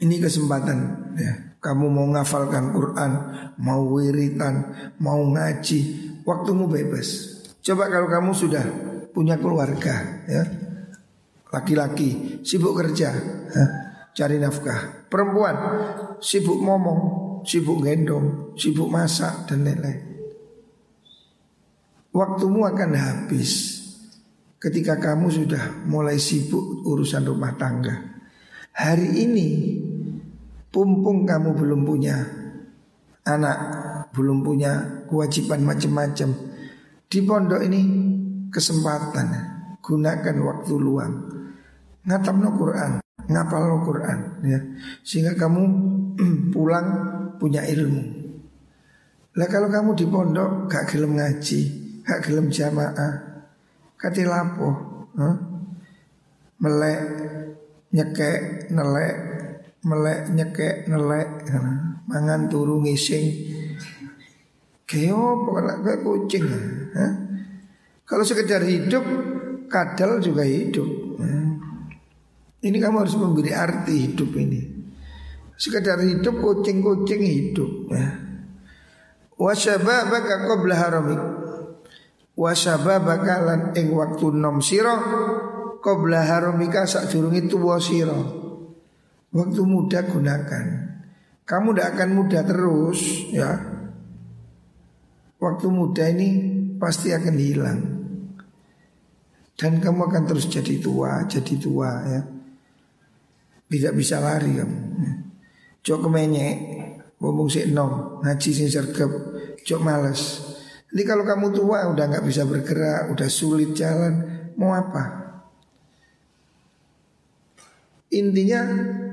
ini 0.03 0.15
kesempatan 0.19 0.77
ya. 1.15 1.33
Kamu 1.59 1.91
mau 1.91 2.07
ngafalkan 2.07 2.71
Quran, 2.71 3.11
mau 3.59 3.83
wiritan, 3.91 4.71
mau 5.03 5.19
ngaji, 5.19 5.79
waktumu 6.23 6.71
bebas. 6.71 7.35
Coba 7.59 7.91
kalau 7.91 8.07
kamu 8.07 8.31
sudah 8.31 8.63
punya 9.11 9.35
keluarga, 9.35 10.23
ya, 10.23 10.47
laki-laki 11.51 12.39
sibuk 12.47 12.79
kerja, 12.79 13.11
ya, 13.51 13.65
cari 14.15 14.37
nafkah. 14.37 15.09
Perempuan 15.09 15.55
sibuk 16.23 16.59
ngomong, 16.61 17.01
sibuk 17.45 17.83
gendong, 17.83 18.53
sibuk 18.55 18.87
masak 18.87 19.47
dan 19.49 19.65
lain-lain. 19.65 19.99
Waktumu 22.09 22.65
akan 22.65 22.91
habis 22.97 23.79
ketika 24.57 24.97
kamu 24.97 25.29
sudah 25.29 25.85
mulai 25.85 26.17
sibuk 26.17 26.83
urusan 26.85 27.25
rumah 27.25 27.53
tangga. 27.55 28.17
Hari 28.73 29.27
ini 29.27 29.47
Pumpung 30.69 31.25
kamu 31.25 31.57
belum 31.57 31.81
punya 31.81 32.13
anak, 33.25 33.57
belum 34.13 34.45
punya 34.45 35.01
kewajiban 35.09 35.65
macam-macam. 35.65 36.29
Di 37.09 37.25
pondok 37.25 37.65
ini 37.65 37.81
kesempatan 38.53 39.27
gunakan 39.81 40.37
waktu 40.45 40.73
luang. 40.77 41.13
Ngatam 42.05 42.37
no 42.37 42.53
Quran, 42.53 43.01
ngapal 43.27 43.61
no 43.67 43.77
Quran 43.83 44.19
ya. 44.45 44.59
Sehingga 45.03 45.35
kamu 45.35 45.63
pulang 46.55 46.87
punya 47.35 47.65
ilmu. 47.67 48.03
Lah 49.35 49.47
kalau 49.47 49.67
kamu 49.67 49.95
di 49.97 50.05
pondok 50.07 50.71
gak 50.71 50.93
gelem 50.93 51.19
ngaji, 51.19 51.59
gak 52.03 52.19
gelem 52.23 52.51
jamaah, 52.51 53.13
kati 53.95 54.27
lapo, 54.27 54.69
huh? 55.15 55.35
melek, 56.59 57.01
nyekek, 57.95 58.67
nelek, 58.73 59.15
melek 59.79 60.27
nyekek 60.35 60.75
nelek 60.91 61.47
mangan 62.11 62.51
turu 62.51 62.83
ngising 62.83 63.47
keo 64.83 65.47
pokoknya 65.47 65.79
kayak 65.79 65.99
kucing 66.03 66.45
ha? 66.99 67.05
kalau 68.03 68.23
sekedar 68.27 68.59
hidup 68.67 69.05
kadal 69.71 70.19
juga 70.19 70.43
hidup 70.43 70.89
ini 72.59 72.77
kamu 72.79 73.07
harus 73.07 73.15
memberi 73.15 73.55
arti 73.55 74.09
hidup 74.09 74.35
ini. 74.35 74.61
Sekedar 75.55 75.99
hidup 76.03 76.39
kucing-kucing 76.39 77.23
hidup 77.23 77.71
ya. 77.91 78.07
Wasyababaka 79.39 80.35
qabla 80.43 80.75
haramik. 80.75 81.21
Wasyababaka 82.35 83.35
lan 83.43 83.61
ing 83.75 83.91
waktu 83.95 84.35
nom 84.35 84.59
sira 84.59 84.95
qabla 85.79 86.27
haramika 86.27 86.83
sak 86.83 87.11
durunge 87.11 87.47
tuwa 87.47 87.79
sira. 87.79 88.15
Waktu 89.31 89.61
muda 89.63 90.03
gunakan. 90.03 90.65
Kamu 91.47 91.67
tidak 91.75 91.87
akan 91.95 92.09
muda 92.11 92.39
terus 92.43 92.99
ya. 93.31 93.51
Waktu 95.39 95.67
muda 95.71 96.11
ini 96.11 96.29
pasti 96.75 97.15
akan 97.15 97.35
hilang. 97.39 97.79
Dan 99.59 99.79
kamu 99.79 100.07
akan 100.07 100.23
terus 100.23 100.47
jadi 100.47 100.79
tua 100.79 101.27
Jadi 101.27 101.59
tua 101.59 101.91
ya 102.07 102.38
Tidak 103.69 103.93
bisa 103.93 104.17
lari 104.17 104.49
kamu 104.57 104.79
Cok 105.85 105.99
kemenyek 106.09 106.55
Ngomong 107.21 107.47
si 107.47 107.69
nom 107.69 108.19
Ngaji 108.25 108.49
sing 108.49 108.67
sergap 108.67 109.13
Cok 109.61 109.81
males 109.85 110.41
Jadi 110.89 111.03
kalau 111.05 111.21
kamu 111.21 111.53
tua 111.53 111.85
udah 111.93 112.05
nggak 112.09 112.25
bisa 112.25 112.49
bergerak 112.49 113.13
Udah 113.13 113.29
sulit 113.29 113.77
jalan 113.77 114.25
Mau 114.57 114.73
apa 114.73 115.21
Intinya 118.09 118.65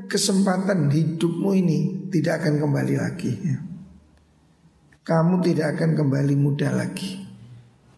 kesempatan 0.09 0.89
hidupmu 0.89 1.53
ini 1.53 2.09
tidak 2.09 2.41
akan 2.41 2.65
kembali 2.65 2.95
lagi. 2.97 3.33
Kamu 5.05 5.45
tidak 5.45 5.77
akan 5.77 5.95
kembali 5.95 6.35
muda 6.35 6.73
lagi 6.73 7.23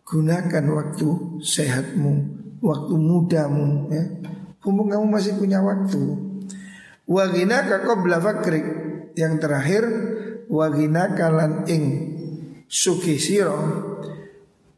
Gunakan 0.05 0.64
waktu 0.75 1.09
sehatmu 1.40 2.12
Waktu 2.61 2.94
mudamu 2.99 3.88
ya. 3.88 4.05
Kamu 4.59 5.07
masih 5.09 5.38
punya 5.40 5.62
waktu 5.62 6.27
Wagina 7.09 7.64
qabla 7.64 8.21
fakrik 8.21 8.66
Yang 9.16 9.35
terakhir 9.40 9.85
Wagina 10.53 11.16
kalan 11.16 11.64
ing 11.64 11.85
Suki 12.68 13.16
siro 13.16 13.57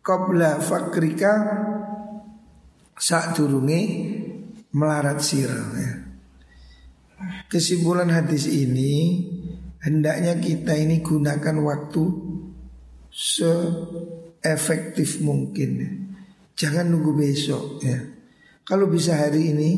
Qabla 0.01 0.63
fakrika 0.63 1.33
Saat 2.95 3.35
durungi 3.35 3.83
Melarat 4.71 5.19
siro 5.19 5.75
ya. 5.75 5.99
Kesimpulan 7.51 8.15
hadis 8.15 8.47
ini 8.47 9.27
hendaknya 9.83 10.39
kita 10.39 10.79
ini 10.79 11.03
gunakan 11.03 11.59
waktu 11.61 12.03
seefektif 13.11 15.19
mungkin. 15.21 16.09
Jangan 16.55 16.87
nunggu 16.89 17.13
besok 17.13 17.83
ya. 17.83 17.99
Kalau 18.63 18.87
bisa 18.87 19.19
hari 19.19 19.51
ini 19.53 19.71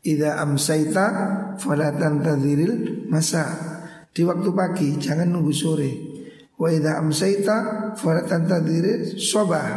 Ida 0.00 0.40
amsaita 0.40 1.06
falatan 1.60 2.24
tadhiril 2.24 3.04
masa 3.12 3.44
Di 4.10 4.24
waktu 4.24 4.48
pagi 4.56 4.88
jangan 4.96 5.28
nunggu 5.28 5.52
sore 5.52 5.92
Wa 6.56 6.72
ida 6.72 6.96
amsaita 6.96 7.92
falatan 7.96 8.48
tadhiril 8.48 9.20
sobah 9.20 9.68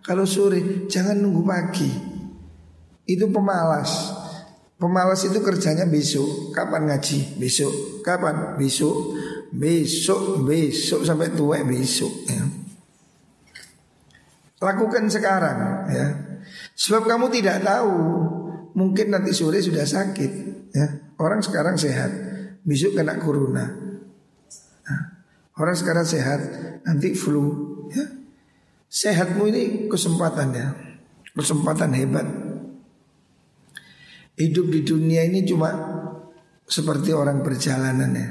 Kalau 0.00 0.24
sore 0.24 0.88
jangan 0.88 1.20
nunggu 1.20 1.42
pagi 1.44 1.90
Itu 3.04 3.28
pemalas 3.28 4.16
Pemalas 4.76 5.24
itu 5.24 5.40
kerjanya 5.40 5.88
besok. 5.88 6.52
Kapan 6.52 6.84
ngaji? 6.84 7.40
Besok. 7.40 8.04
Kapan? 8.04 8.60
Besok. 8.60 9.16
Besok, 9.48 10.44
besok 10.44 11.00
sampai 11.00 11.32
tua 11.32 11.64
besok. 11.64 12.12
Ya. 12.28 12.44
Lakukan 14.60 15.08
sekarang 15.08 15.88
ya. 15.88 16.06
Sebab 16.76 17.08
kamu 17.08 17.32
tidak 17.32 17.64
tahu 17.64 17.96
mungkin 18.76 19.10
nanti 19.10 19.32
sore 19.32 19.58
sudah 19.64 19.88
sakit 19.88 20.32
ya. 20.76 20.86
Orang 21.16 21.40
sekarang 21.40 21.80
sehat, 21.80 22.12
besok 22.60 23.00
kena 23.00 23.16
corona. 23.16 23.64
Nah, 24.84 25.00
orang 25.56 25.72
sekarang 25.72 26.04
sehat, 26.04 26.40
nanti 26.84 27.16
flu 27.16 27.48
ya. 27.88 28.04
Sehatmu 28.92 29.48
ini 29.48 29.62
kesempatan 29.88 30.48
ya. 30.52 30.68
Kesempatan 31.32 31.90
hebat. 31.96 32.28
Hidup 34.36 34.68
di 34.68 34.84
dunia 34.84 35.24
ini 35.24 35.40
cuma 35.48 35.72
seperti 36.68 37.16
orang 37.16 37.40
perjalanan 37.40 38.12
ya. 38.12 38.28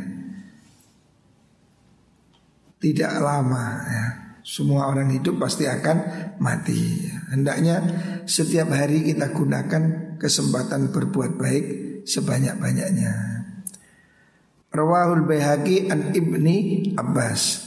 Tidak 2.78 3.14
lama 3.18 3.66
ya. 3.90 4.06
Semua 4.46 4.94
orang 4.94 5.10
hidup 5.10 5.42
pasti 5.42 5.66
akan 5.66 5.98
mati. 6.38 7.10
Hendaknya 7.34 7.82
setiap 8.30 8.70
hari 8.70 9.02
kita 9.02 9.34
gunakan 9.34 10.05
kesempatan 10.18 10.92
berbuat 10.92 11.38
baik 11.40 11.66
sebanyak-banyaknya. 12.06 13.14
Rawahul 14.76 15.24
Baihaqi 15.24 15.88
an 15.88 16.12
Ibni 16.12 16.92
Abbas. 17.00 17.64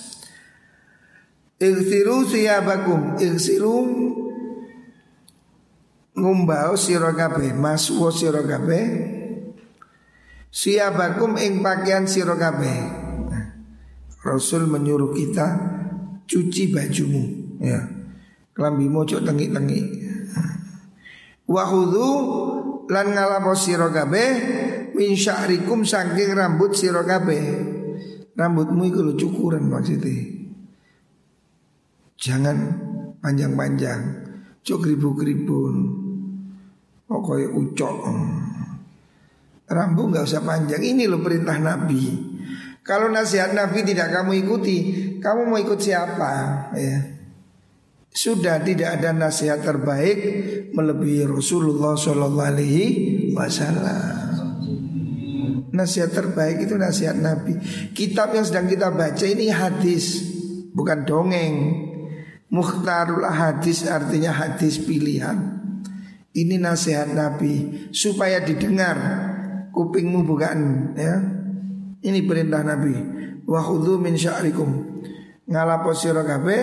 Igsiru 1.59 2.23
siyabakum 2.23 3.19
Igsiru 3.19 3.83
Ngumbau 6.15 6.75
Maswa 7.59 8.09
sira 8.15 8.43
kabeh 8.47 8.87
Siyabakum 10.55 11.35
ing 11.35 11.59
pakaian 11.59 12.07
sira 12.07 12.39
kabeh 12.39 12.79
nah, 13.27 13.47
Rasul 14.23 14.71
menyuruh 14.71 15.11
kita 15.15 15.47
cuci 16.31 16.71
bajumu 16.71 17.25
ya 17.59 17.83
kelambimu 18.55 19.03
cok 19.03 19.23
tengi-tengi 19.27 19.83
Wahudhu 21.49 22.11
lan 22.93 23.07
ngalapo 23.17 23.57
sira 23.57 23.89
kabeh 23.89 24.31
min 24.93 25.17
sya'rikum 25.17 25.81
saking 25.81 26.37
rambut 26.37 26.77
sira 26.77 27.01
rambutmu 28.37 28.85
iku 28.87 29.01
lho 29.01 29.15
cukuran 29.17 29.65
maksudnya. 29.67 30.37
Jangan 32.19 32.57
panjang-panjang 33.23 34.29
Cok 34.69 34.85
ribu-ribu 34.85 35.59
Pokoknya 37.09 37.49
ucok. 37.57 37.97
Rambu 39.65 40.03
nggak 40.13 40.29
usah 40.29 40.45
panjang. 40.45 40.85
Ini 40.85 41.09
loh 41.09 41.25
perintah 41.25 41.57
Nabi. 41.57 42.05
Kalau 42.85 43.09
nasihat 43.09 43.57
Nabi 43.57 43.85
tidak 43.85 44.13
kamu 44.13 44.45
ikuti 44.45 44.77
Kamu 45.21 45.49
mau 45.49 45.57
ikut 45.57 45.81
siapa? 45.81 46.33
Ya. 46.77 47.17
Sudah 48.13 48.61
tidak 48.61 49.01
ada 49.01 49.17
nasihat 49.17 49.65
terbaik 49.65 50.19
melebihi 50.79 51.27
Rasulullah 51.27 51.99
Shallallahu 51.99 52.49
Alaihi 52.55 52.87
Wasallam. 53.35 54.15
Nasihat 55.75 56.15
terbaik 56.15 56.71
itu 56.71 56.79
nasihat 56.79 57.19
Nabi. 57.19 57.59
Kitab 57.93 58.31
yang 58.33 58.47
sedang 58.47 58.71
kita 58.71 58.95
baca 58.95 59.27
ini 59.27 59.51
hadis, 59.51 60.23
bukan 60.71 61.03
dongeng. 61.03 61.89
Mukhtarul 62.49 63.29
hadis 63.29 63.85
artinya 63.85 64.33
hadis 64.33 64.81
pilihan 64.81 65.61
Ini 66.33 66.57
nasihat 66.57 67.13
Nabi 67.13 67.85
Supaya 67.93 68.41
didengar 68.41 68.97
Kupingmu 69.69 70.25
bukan 70.25 70.59
ya 70.97 71.21
Ini 72.01 72.25
perintah 72.25 72.65
Nabi 72.65 72.97
Wahudhu 73.45 74.01
min 74.01 74.17
sya'rikum 74.17 74.97
Ngalapo 75.45 75.93
sirokabe 75.93 76.57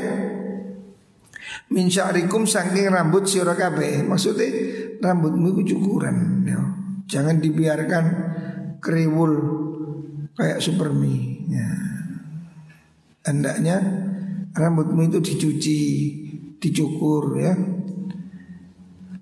Min 1.73 1.89
sya'rikum 1.89 2.45
sangking 2.45 2.93
rambut 2.93 3.25
sirokabe 3.25 4.05
Maksudnya 4.05 4.47
rambutmu 5.01 5.57
itu 5.57 5.75
cukuran 5.75 6.45
ya. 6.45 6.61
Jangan 7.09 7.41
dibiarkan 7.41 8.05
kriwul 8.81 9.33
Kayak 10.35 10.59
supermi 10.59 11.47
ya. 11.47 11.69
Hendaknya 13.25 13.79
rambutmu 14.51 15.07
itu 15.07 15.23
dicuci, 15.23 15.81
dicukur 16.59 17.39
ya. 17.39 17.55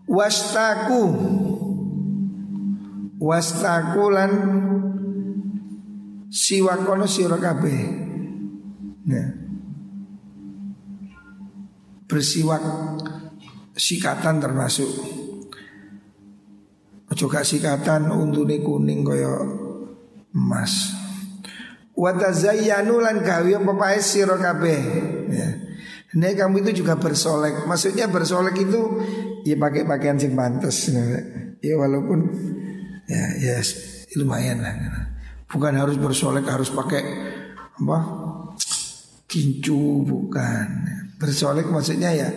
Wastaku 0.10 1.04
Wastaku 3.24 4.04
lan 4.12 4.32
siwakono 6.28 7.08
sira 7.08 7.40
kabeh. 7.40 7.82
Ya. 9.08 9.43
Bersiwak 12.08 12.62
sikatan 13.74 14.38
termasuk 14.44 14.90
Ojo 17.14 17.30
gak 17.30 17.46
sikatan 17.46 18.10
untune 18.10 18.58
kuning 18.66 19.06
kaya 19.06 19.30
emas. 20.34 20.98
Watazayyanu 21.94 22.98
lan 22.98 23.22
gawe 23.22 23.54
pepae 23.62 24.02
sira 24.02 24.34
kabeh. 24.34 24.82
Ya. 25.30 25.50
Kamu 26.10 26.66
itu 26.66 26.82
juga 26.82 26.98
bersolek. 26.98 27.70
Maksudnya 27.70 28.10
bersolek 28.10 28.58
itu 28.58 28.82
ya 29.46 29.54
pakai 29.62 29.86
pakaian 29.86 30.18
sing 30.18 30.34
pantas. 30.34 30.90
Ya 31.62 31.78
walaupun 31.78 32.34
ya 33.06 33.24
ya 33.38 33.62
lumayan 34.18 34.66
lah. 34.66 34.74
Bukan 35.46 35.78
harus 35.78 36.02
bersolek 36.02 36.50
harus 36.50 36.74
pakai 36.74 37.02
apa? 37.78 37.98
Kincu 39.30 40.02
bukan. 40.02 40.70
Bersolek 41.24 41.72
maksudnya 41.72 42.12
ya 42.12 42.28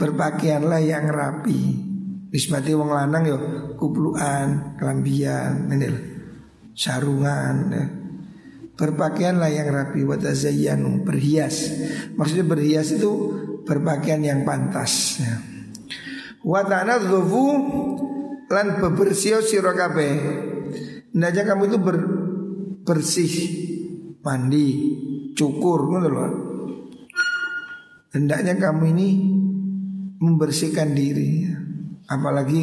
berpakaianlah 0.00 0.80
yang 0.80 1.12
rapi. 1.12 1.76
Bismati 2.32 2.72
wong 2.72 2.88
lanang 2.88 3.28
yo 3.28 3.36
kupluan, 3.76 4.80
kelambian, 4.80 5.68
ini 5.68 5.92
sarungan. 6.72 7.56
Ya 7.68 7.84
Berpakaianlah 8.80 9.52
yang 9.52 9.68
rapi 9.68 10.08
watazayyanu 10.08 11.04
berhias. 11.04 11.68
Maksudnya 12.16 12.48
berhias 12.48 12.96
itu 12.96 13.12
berpakaian 13.68 14.24
yang 14.24 14.48
pantas 14.48 15.20
ya. 15.20 15.36
Wa 16.40 16.64
lan 16.64 18.72
bebersih 18.80 19.44
sira 19.44 19.76
kabeh. 19.76 20.12
Hendaknya 21.12 21.44
kamu 21.44 21.62
itu 21.68 21.76
ber, 21.76 21.96
bersih 22.88 23.32
mandi, 24.24 24.96
cukur 25.36 25.92
ngono 25.92 26.08
lho. 26.08 26.49
Hendaknya 28.10 28.58
kamu 28.58 28.82
ini 28.94 29.08
membersihkan 30.18 30.94
diri. 30.94 31.46
Apalagi 32.10 32.62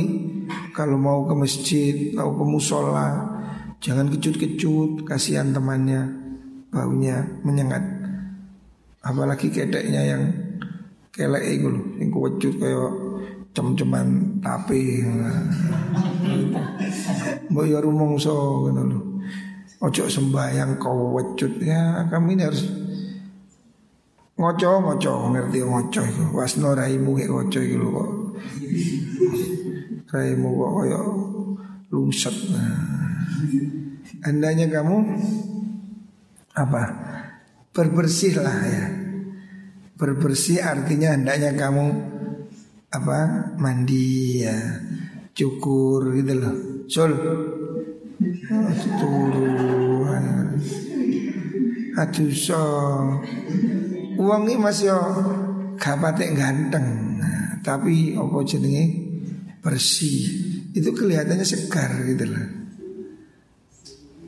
kalau 0.76 1.00
mau 1.00 1.24
ke 1.24 1.34
masjid, 1.36 2.12
mau 2.16 2.36
ke 2.36 2.44
musola, 2.44 3.38
Jangan 3.78 4.10
kecut-kecut, 4.10 5.06
kasihan 5.06 5.54
temannya 5.54 6.10
baunya 6.74 7.22
menyengat. 7.46 7.86
Apalagi 9.06 9.54
kedeknya 9.54 10.02
yang 10.02 10.24
kelek 11.14 11.46
itu 11.46 11.70
loh, 11.70 11.86
yang 12.02 12.10
kecut 12.10 12.54
kayak 12.58 12.94
cem-ceman 13.54 14.42
tapi. 14.42 15.06
Mbok 17.54 17.66
ya 17.70 17.78
rumongso 17.78 18.66
ngono. 18.74 19.22
Ojo 19.78 20.10
sembahyang 20.10 20.82
kau 20.82 21.14
wecut 21.14 21.62
ya, 21.62 22.10
kami 22.10 22.34
ini 22.34 22.50
harus 22.50 22.66
ngoco 24.38 24.70
ngoco 24.86 25.12
ngerti 25.34 25.60
ngoco 25.66 26.02
itu 26.06 26.24
wasno 26.32 26.78
raimu 26.78 27.18
kayak 27.18 27.30
ngoco 27.34 27.60
itu 27.60 27.76
lho 27.82 27.90
kok 27.90 28.10
raimu 30.14 30.50
kok 30.56 30.72
kayak 30.78 31.04
lungset. 31.92 32.36
Andanya 34.24 34.68
kamu 34.68 34.98
apa? 36.58 36.84
Berbersihlah 37.72 38.60
ya. 38.66 38.86
Berbersih 39.98 40.62
artinya 40.62 41.16
hendaknya 41.16 41.54
kamu 41.56 41.86
apa? 42.92 43.54
Mandi 43.58 44.44
ya, 44.44 44.58
cukur 45.34 46.14
gitu 46.18 46.34
loh. 46.38 46.56
Sul. 46.88 47.12
Oh, 48.48 48.72
Aduh 51.98 52.30
so 52.30 52.62
Uang 54.18 54.50
ini 54.50 54.58
masih 54.58 54.90
gak 55.78 55.98
patek 56.02 56.34
ganteng 56.34 57.22
nah, 57.22 57.62
Tapi 57.62 58.18
apa 58.18 58.38
jenenge 58.42 58.86
bersih 59.62 60.26
Itu 60.74 60.90
kelihatannya 60.94 61.46
segar 61.46 62.02
gitu 62.02 62.26
loh 62.26 62.68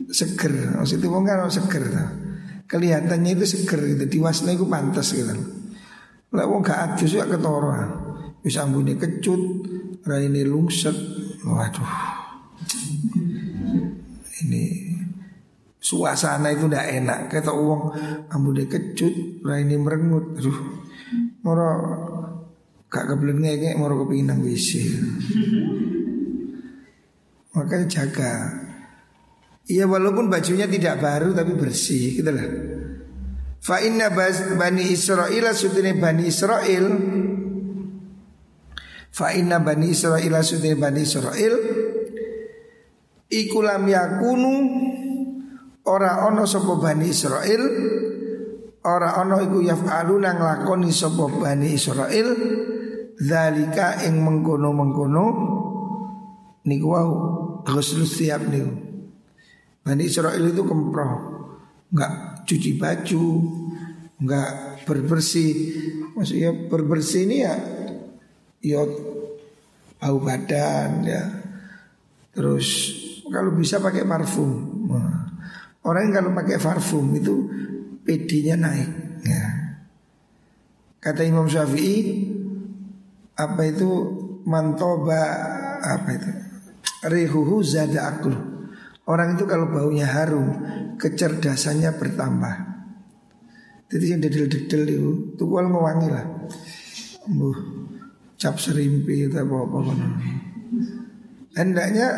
seger. 0.08 0.52
Maksudnya 0.76 1.08
wong 1.08 1.24
kan 1.24 1.46
seger 1.48 1.84
tuh. 1.86 2.10
Kelihatannya 2.66 3.30
itu 3.34 3.44
seger 3.46 3.80
gitu. 3.82 4.04
Diwasna 4.06 4.54
itu 4.54 4.66
pantas 4.66 5.14
gitu. 5.14 5.34
Lah 6.30 6.44
wong 6.46 6.62
gak 6.62 6.94
adus 6.94 7.14
ya 7.14 7.26
ketoro. 7.26 7.74
Bisa 8.40 8.66
ambune 8.66 8.94
kecut, 8.98 9.42
raine 10.06 10.42
lungset. 10.46 10.94
Waduh. 11.46 11.92
Ini 14.40 14.62
suasana 15.90 16.54
itu 16.54 16.70
udah 16.70 16.86
enak. 16.86 17.26
Kata 17.26 17.50
uang 17.50 17.82
ambune 18.30 18.70
kecut, 18.70 19.42
raine 19.42 19.74
merengut. 19.74 20.38
Aduh. 20.38 20.58
Moro 21.42 21.70
gak 22.86 23.10
kebelet 23.10 23.74
moro 23.74 24.06
kepingin 24.06 24.30
nang 24.30 24.38
WC. 24.46 24.70
Makanya 27.50 27.86
jaga 27.90 28.32
Iya 29.70 29.86
walaupun 29.86 30.26
bajunya 30.26 30.66
tidak 30.66 30.98
baru 30.98 31.30
tapi 31.30 31.54
bersih 31.54 32.18
gitu 32.18 32.30
lah. 32.30 32.46
Fa 33.62 33.78
inna 33.82 34.10
bani 34.10 34.82
Israel 34.90 35.52
sutune 35.54 35.94
bani 35.94 36.26
Israel 36.26 36.86
Fa 39.12 39.36
inna 39.36 39.60
bani 39.60 39.92
Israel 39.92 40.40
sutune 40.40 40.74
bani 40.80 41.04
Israel 41.04 41.54
Iku 43.30 43.58
lam 43.62 43.84
yakunu 43.86 44.54
ora 45.86 46.26
ono 46.28 46.44
sapa 46.44 46.76
bani 46.76 47.06
Israel 47.08 47.62
ora 48.84 49.20
ono 49.20 49.40
iku 49.44 49.60
yaf'aluna 49.60 50.36
nglakoni 50.36 50.88
sapa 50.88 51.28
Bani 51.28 51.76
Israil 51.76 52.28
zalika 53.20 54.00
ing 54.08 54.24
mengkono-mengkono 54.24 55.24
niku 56.64 56.86
wau 56.88 57.12
ghusl 57.64 58.08
siap 58.08 58.48
niku. 58.48 58.72
Bani 59.80 60.04
Israil 60.04 60.44
itu 60.52 60.62
kemproh, 60.64 61.12
enggak 61.92 62.44
cuci 62.44 62.76
baju, 62.76 63.24
enggak 64.20 64.50
berbersih. 64.84 65.52
Maksudnya 66.16 66.50
berbersih 66.68 67.22
ini 67.28 67.36
ya 67.44 67.54
ya 68.60 68.80
bau 70.00 70.20
badan 70.20 71.04
ya. 71.04 71.24
Terus 72.32 72.68
kalau 73.28 73.52
bisa 73.56 73.80
pakai 73.80 74.08
parfum. 74.08 74.80
Orang 75.80 76.10
yang 76.10 76.14
kalau 76.20 76.30
pakai 76.36 76.60
parfum 76.60 77.08
itu 77.16 77.48
PD-nya 78.04 78.56
naik. 78.60 78.90
Ya. 79.24 79.44
Kata 81.00 81.24
Imam 81.24 81.48
Syafi'i 81.48 82.28
apa 83.40 83.62
itu 83.64 83.88
mantoba 84.44 85.20
apa 85.80 86.08
itu 86.12 86.30
rihuhu 87.08 87.64
zada 87.64 88.12
aklu. 88.12 88.36
Orang 89.08 89.40
itu 89.40 89.48
kalau 89.48 89.72
baunya 89.72 90.04
harum 90.04 90.60
kecerdasannya 91.00 91.96
bertambah. 91.96 92.54
Jadi 93.90 94.04
yang 94.06 94.20
dedel-dedel 94.22 94.82
itu 94.86 95.10
tuh 95.34 95.48
kalau 95.50 95.82
wangi 95.82 96.08
lah. 96.12 96.22
Buh, 97.26 97.58
cap 98.38 98.56
serimpi 98.60 99.26
atau 99.28 99.44
apa-apa 99.44 99.92
Hendaknya 101.58 102.08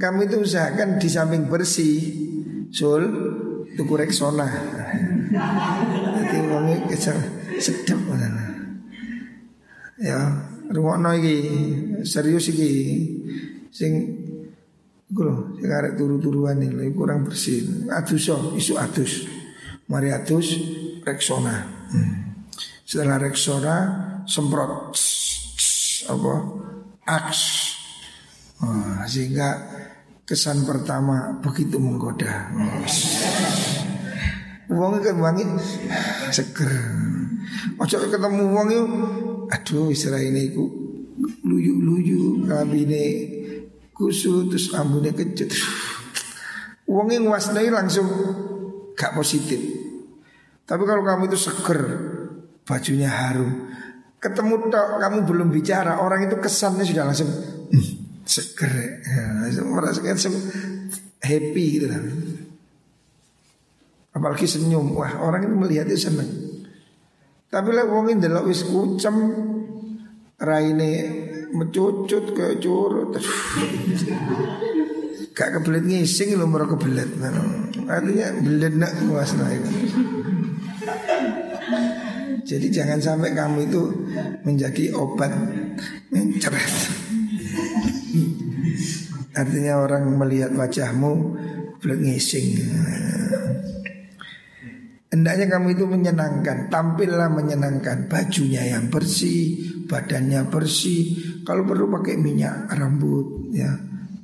kamu 0.00 0.26
itu 0.26 0.36
usahakan 0.48 0.96
di 0.96 1.08
samping 1.12 1.44
bersih 1.46 2.23
Sul 2.74 3.02
tuku 3.78 3.94
reksona. 3.94 4.50
Jadi 5.30 6.36
wangi 6.50 6.74
kecer 6.90 7.14
sedap 7.62 8.02
Ya, 9.94 10.18
rungokno 10.74 11.14
iki 11.14 11.36
serius 12.02 12.50
iki 12.50 12.70
sing 13.70 13.92
iku 15.06 15.22
lho 15.22 15.36
sing 15.62 15.70
arek 15.70 15.94
turu-turuan 15.94 16.58
iki 16.58 16.90
kurang 16.90 17.22
bersih. 17.22 17.86
Adus 17.94 18.26
isu 18.58 18.74
adus. 18.74 19.30
Mari 19.86 20.10
adus 20.10 20.58
reksona. 21.06 21.62
Hmm. 21.94 22.42
Setelah 22.82 23.22
reksona 23.22 23.76
semprot 24.26 24.98
apa 26.04 26.34
aks 27.06 27.40
oh, 28.60 28.98
sehingga 29.08 29.48
kesan 30.24 30.64
pertama 30.64 31.36
begitu 31.44 31.76
menggoda. 31.76 32.48
Uangnya 34.72 35.12
kan 35.12 35.16
wangi 35.20 35.44
seger. 36.32 36.72
Ojo 37.76 37.96
ketemu 38.08 38.42
uang 38.56 38.68
yuk, 38.72 38.88
aduh 39.52 39.92
istilah 39.92 40.20
ini 40.24 40.48
ku 40.56 40.64
luyu-luyu 41.44 42.48
kabine 42.48 43.04
kusut 43.92 44.48
terus 44.48 44.72
rambutnya 44.72 45.12
kecut. 45.12 45.52
Uangnya 46.88 47.20
nguasnai 47.24 47.68
langsung 47.68 48.08
gak 48.96 49.12
positif. 49.12 49.60
Tapi 50.64 50.82
kalau 50.88 51.04
kamu 51.04 51.28
itu 51.28 51.36
seger, 51.36 51.80
bajunya 52.64 53.12
harum, 53.12 53.68
ketemu 54.16 54.72
tok 54.72 54.88
kamu 54.96 55.18
belum 55.28 55.48
bicara, 55.52 56.00
orang 56.00 56.24
itu 56.24 56.40
kesannya 56.40 56.88
sudah 56.88 57.04
langsung 57.04 57.28
hmm, 57.28 58.03
seger 58.24 58.72
ya, 58.72 59.60
merasakan 59.64 60.16
happy 61.24 61.64
gitu 61.80 61.86
kan. 61.88 62.04
Apalagi 64.14 64.46
senyum, 64.46 64.94
wah 64.94 65.20
orang 65.20 65.48
itu 65.48 65.56
melihat 65.58 65.86
itu 65.90 66.06
seneng. 66.06 66.30
Tapi 67.50 67.70
lah 67.70 67.86
wong 67.86 68.18
ndelok 68.18 68.46
wis 68.50 68.62
kucem 68.66 69.14
raine 70.38 70.92
mecucut 71.54 72.34
ke 72.34 72.58
curut. 72.62 73.14
Gak 75.34 75.58
kebelet 75.58 75.82
ngising 75.82 76.38
lho 76.38 76.46
mereka 76.46 76.78
kebelet. 76.78 77.10
Artinya 77.90 78.26
belet 78.38 78.74
nak 78.78 78.94
kuasna 79.02 79.50
itu. 79.50 79.70
Jadi 82.44 82.66
jangan 82.70 83.02
sampai 83.02 83.34
kamu 83.34 83.66
itu 83.66 83.82
menjadi 84.46 84.94
obat 84.94 85.34
menceret. 86.14 86.93
Artinya 89.44 89.76
orang 89.76 90.08
melihat 90.16 90.56
wajahmu 90.56 91.12
belum 91.84 91.98
ngising. 92.00 92.64
Hendaknya 95.12 95.46
kamu 95.52 95.76
itu 95.76 95.84
menyenangkan, 95.84 96.72
tampillah 96.72 97.28
menyenangkan, 97.28 98.08
bajunya 98.08 98.72
yang 98.72 98.88
bersih, 98.88 99.60
badannya 99.84 100.48
bersih. 100.48 101.12
Kalau 101.44 101.68
perlu 101.68 101.92
pakai 101.92 102.16
minyak 102.16 102.72
rambut, 102.72 103.52
ya. 103.52 103.68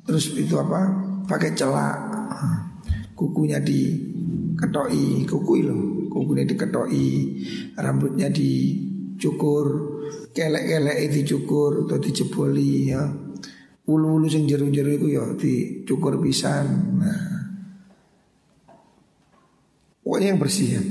Terus 0.08 0.34
itu 0.40 0.56
apa? 0.56 0.88
Pakai 1.28 1.52
celak, 1.52 2.00
kukunya 3.12 3.60
diketoi, 3.60 5.28
kuku 5.28 5.52
itu, 5.60 5.76
kukunya 6.08 6.48
diketoi, 6.48 7.08
rambutnya 7.76 8.32
dicukur, 8.32 9.66
kelek-kelek 10.32 11.12
itu 11.12 11.36
cukur 11.36 11.86
atau 11.86 12.02
dijeboli, 12.02 12.90
ya 12.90 13.29
Ulu-ulu 13.90 14.30
sing 14.30 14.46
jeru-jeru 14.46 14.90
itu 15.02 15.06
ya 15.18 15.24
dicukur 15.34 16.22
pisan. 16.22 16.94
Nah. 17.02 17.30
Pokoknya 20.06 20.30
yang 20.30 20.38
bersih 20.38 20.68
ya. 20.78 20.82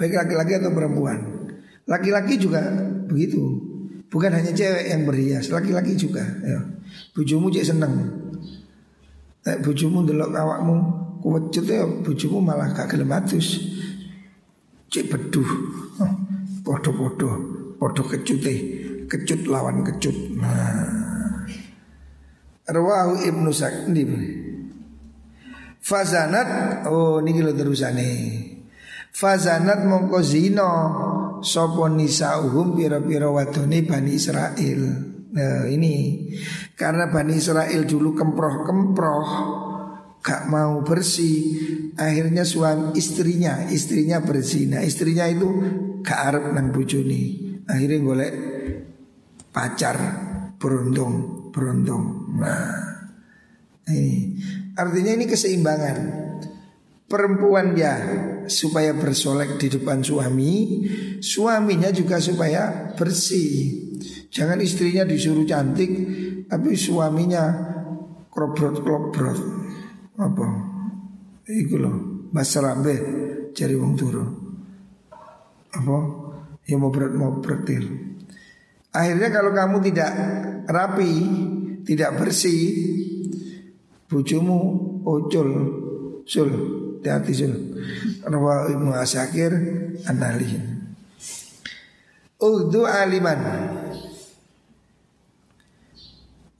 Baik 0.00 0.16
laki-laki 0.16 0.52
atau 0.56 0.72
perempuan. 0.72 1.18
Laki-laki 1.84 2.40
juga 2.40 2.64
begitu. 3.04 3.40
Bukan 4.08 4.32
hanya 4.32 4.52
cewek 4.52 4.88
yang 4.88 5.04
berhias, 5.04 5.52
laki-laki 5.52 5.92
juga. 5.92 6.24
Ya. 6.40 6.60
Bujumu 7.12 7.52
cek 7.52 7.68
seneng. 7.68 7.94
Eh, 9.46 9.56
bujumu 9.60 10.02
delok 10.02 10.32
awakmu 10.34 10.74
kuwecut 11.22 11.64
ya 11.70 11.86
bujumu 11.86 12.42
malah 12.42 12.72
gak 12.72 12.96
gelem 12.96 13.12
atus. 13.12 13.60
Cek 14.88 15.12
beduh. 15.12 15.50
Podo-podo, 16.66 17.30
podo 17.78 18.02
kecute, 18.02 18.54
kecut 19.06 19.46
lawan 19.46 19.86
kecut. 19.86 20.16
Nah. 20.34 21.05
Rawahu 22.66 23.22
Ibnu 23.22 23.50
Sakdi. 23.54 24.02
Fazanat 25.78 26.82
oh 26.90 27.22
niki 27.22 27.38
lho 27.38 27.54
terusane. 27.54 28.10
Fazanat 29.14 29.86
mongko 29.86 30.18
zina 30.18 30.70
sapa 31.46 31.86
nisauhum 31.94 32.74
pira-pira 32.74 33.30
wadone 33.30 33.86
Bani 33.86 34.10
Israel. 34.18 34.80
Nah 35.30 35.70
ini 35.70 36.26
karena 36.74 37.06
Bani 37.06 37.38
Israel 37.38 37.86
dulu 37.86 38.18
kemproh-kemproh 38.18 39.28
gak 40.26 40.50
mau 40.50 40.82
bersih 40.82 41.54
akhirnya 41.94 42.42
suami 42.42 42.98
istrinya 42.98 43.62
istrinya 43.70 44.18
bersih 44.18 44.66
nah 44.66 44.82
istrinya 44.82 45.22
itu 45.30 45.46
gak 46.02 46.20
arep 46.34 46.44
nang 46.50 46.74
bojone 46.74 47.22
akhirnya 47.62 47.98
golek 48.02 48.32
pacar 49.54 49.96
beruntung 50.58 51.46
beruntung. 51.56 52.15
Nah, 52.26 52.74
ini 53.86 54.34
artinya 54.74 55.12
ini 55.14 55.24
keseimbangan. 55.30 55.98
Perempuan 57.06 57.78
ya 57.78 57.94
supaya 58.50 58.90
bersolek 58.90 59.62
di 59.62 59.70
depan 59.70 60.02
suami, 60.02 60.82
suaminya 61.22 61.94
juga 61.94 62.18
supaya 62.18 62.90
bersih. 62.98 63.86
Jangan 64.34 64.58
istrinya 64.58 65.06
disuruh 65.06 65.46
cantik, 65.46 65.90
tapi 66.50 66.74
suaminya 66.74 67.44
krobrot-krobrot. 68.26 69.38
Apa? 70.18 70.46
Iku 71.46 71.78
loh, 71.78 71.96
basrambe 72.34 72.94
cari 73.54 73.74
wong 73.78 73.94
turu. 73.94 74.26
Apa? 75.78 75.98
Ya 76.66 76.74
mau 76.74 76.90
berat 76.90 77.14
mau. 77.14 77.38
Akhirnya 78.90 79.28
kalau 79.30 79.54
kamu 79.54 79.76
tidak 79.86 80.10
rapi, 80.66 81.12
tidak 81.86 82.18
bersih, 82.18 82.74
bujumu 84.10 84.58
ucul, 85.06 85.50
sul, 86.26 86.50
hati 87.06 87.32
sul. 87.32 87.54
Rawa 88.26 88.74
Ibnu 88.74 88.90
Asakir 88.90 89.54
Anali. 90.10 90.50
Udu 92.42 92.82
aliman. 92.84 93.40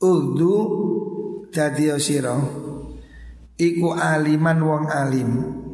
Udu 0.01 0.55
dadi 1.51 1.89
sira 1.99 2.37
iku 3.57 3.97
aliman 3.97 4.59
wong 4.63 4.85
alim 4.87 5.31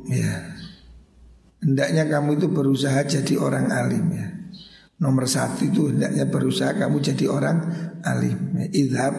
ya. 0.08 0.50
Hendaknya 1.62 2.10
kamu 2.10 2.42
itu 2.42 2.46
berusaha 2.50 3.06
jadi 3.06 3.34
orang 3.38 3.70
alim 3.70 4.06
ya. 4.10 4.26
Nomor 5.02 5.26
satu 5.26 5.66
itu 5.66 5.90
hendaknya 5.90 6.30
berusaha 6.30 6.78
kamu 6.78 7.02
jadi 7.02 7.26
orang 7.26 7.58
alim. 8.06 8.54
Idhab 8.70 9.14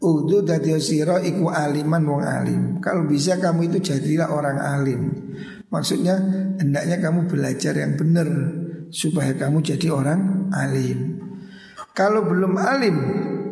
Udu 0.00 0.40
dadi 0.40 0.72
iku 0.72 1.52
aliman 1.52 2.02
wong 2.08 2.24
alim. 2.24 2.62
Kalau 2.80 3.04
bisa 3.04 3.36
kamu 3.36 3.68
itu 3.68 3.92
jadilah 3.92 4.32
orang 4.32 4.56
alim. 4.56 5.00
Maksudnya 5.68 6.16
hendaknya 6.56 6.96
kamu 7.04 7.28
belajar 7.28 7.76
yang 7.76 8.00
benar 8.00 8.28
supaya 8.88 9.36
kamu 9.36 9.60
jadi 9.60 9.92
orang 9.92 10.48
alim. 10.56 11.20
Kalau 11.92 12.24
belum 12.24 12.56
alim, 12.56 12.96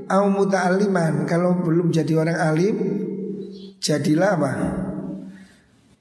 au 0.09 0.25
muta'aliman, 0.33 1.29
kalau 1.29 1.61
belum 1.61 1.93
jadi 1.93 2.17
orang 2.17 2.39
alim, 2.41 2.77
jadilah 3.77 4.41
apa? 4.41 4.53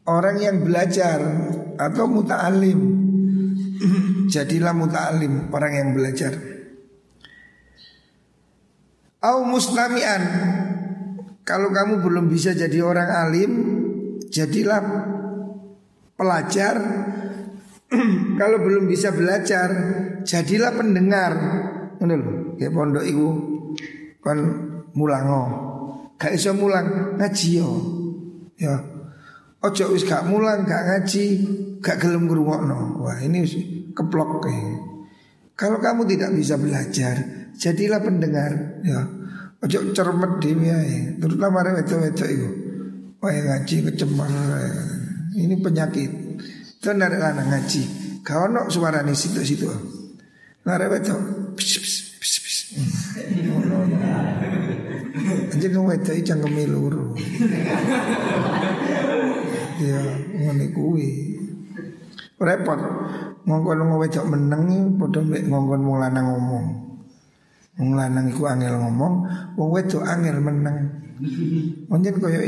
Orang 0.08 0.40
yang 0.40 0.64
belajar 0.64 1.20
atau 1.76 2.08
muta'alim. 2.08 3.07
jadilah 4.34 4.74
muta'alim, 4.74 5.50
orang 5.54 5.74
yang 5.74 5.90
belajar. 5.94 6.34
Au 9.24 9.44
muslamian. 9.44 10.24
Kalau 11.48 11.72
kamu 11.72 12.04
belum 12.04 12.26
bisa 12.28 12.52
jadi 12.52 12.84
orang 12.84 13.08
alim, 13.08 13.52
jadilah 14.28 14.84
pelajar. 16.20 16.76
Kalau 18.40 18.58
belum 18.60 18.84
bisa 18.86 19.16
belajar 19.16 19.72
jadilah 20.28 20.76
pendengar. 20.76 21.34
Lho 22.04 22.60
ya 22.60 22.68
pondok 22.68 23.06
iku. 23.08 23.30
Kon 24.20 24.40
mulango. 24.92 25.42
Gak 26.20 26.36
iso 26.36 26.52
mulang 26.52 27.16
ngaji 27.16 27.50
yo. 27.58 27.70
Ya. 28.60 28.76
Ojo 29.64 29.96
wis 29.96 30.04
gak 30.04 30.28
mulang 30.28 30.68
gak 30.68 30.84
ngaji 30.84 31.28
gak 31.84 31.98
gelem 32.02 32.26
ngrungokno 32.26 33.02
wah 33.04 33.18
ini 33.22 33.44
keplok 33.94 34.44
kayak 34.44 34.78
kalau 35.58 35.82
kamu 35.82 36.06
tidak 36.10 36.32
bisa 36.38 36.56
belajar 36.58 37.16
jadilah 37.58 38.02
pendengar 38.02 38.82
ya 38.86 39.02
ojo 39.62 39.78
cermet 39.94 40.38
dhewe 40.38 40.70
ya 40.70 41.02
terutama 41.18 41.66
wedok-wedok 41.66 42.30
iku 42.30 42.50
wah 43.18 43.34
ngaji 43.34 43.76
kecemar 43.90 44.30
ini 45.38 45.56
penyakit. 45.62 46.12
Itu 46.82 46.90
narik 46.98 47.22
lanang 47.22 47.54
ngaji. 47.54 47.82
Kau 48.26 48.50
suara 48.74 49.06
nih 49.06 49.14
situ 49.14 49.42
situ. 49.46 49.70
Narik 50.66 51.06
itu. 51.06 51.16
Anjir 55.54 55.70
kamu 55.74 55.94
itu 55.98 56.12
ijang 56.22 56.42
kemilur. 56.42 57.14
Ya, 59.78 60.02
ngene 60.34 60.74
kuwi. 60.74 61.37
Repot. 62.38 62.80
Ngongkon 63.48 63.80
ngowedok 63.88 64.26
meneng 64.28 65.00
padha 65.00 65.24
mek 65.24 65.48
ngongkon 65.48 65.82
wong 65.88 65.98
lanang 66.04 66.28
ngomong. 66.30 66.66
Wong 67.78 67.90
lanang 67.94 68.34
iku 68.34 68.50
angel 68.50 68.76
ngomong, 68.82 69.14
wong 69.54 69.70
wedok 69.70 70.04
angel 70.04 70.42
meneng. 70.42 70.78
Pancen 71.88 72.18
koyo 72.18 72.42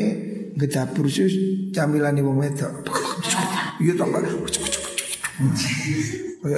gedapur 0.60 1.06
sus 1.10 1.34
camilane 1.72 2.22
wong 2.22 2.38
wedok. 2.42 2.86
Iya 3.80 3.94
to 3.96 4.06
Pak. 4.10 4.24
Kaya 6.44 6.58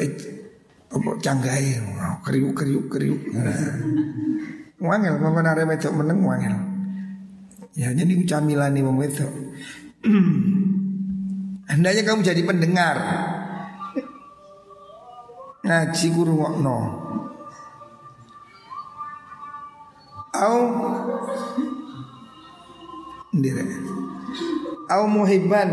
apa 0.92 1.10
canggahe 1.22 1.78
kriuk-kriuk-kriuk. 2.26 3.22
Wangel 4.82 5.16
ngomong 5.22 5.46
arek 5.46 5.70
wedok 5.70 5.94
meneng 6.02 6.20
wangel. 6.26 6.56
Ya 7.78 7.94
jadi 7.94 8.12
camilane 8.26 8.82
wong 8.82 8.98
wedok. 8.98 9.32
Hendaknya 11.72 12.04
kamu 12.04 12.20
jadi 12.20 12.42
pendengar. 12.44 12.98
Ngaji 15.64 16.06
guru 16.12 16.34
ngokno. 16.36 16.78
Au 20.32 20.60
ndire 23.32 23.64
au 24.92 25.08
muhibban 25.08 25.72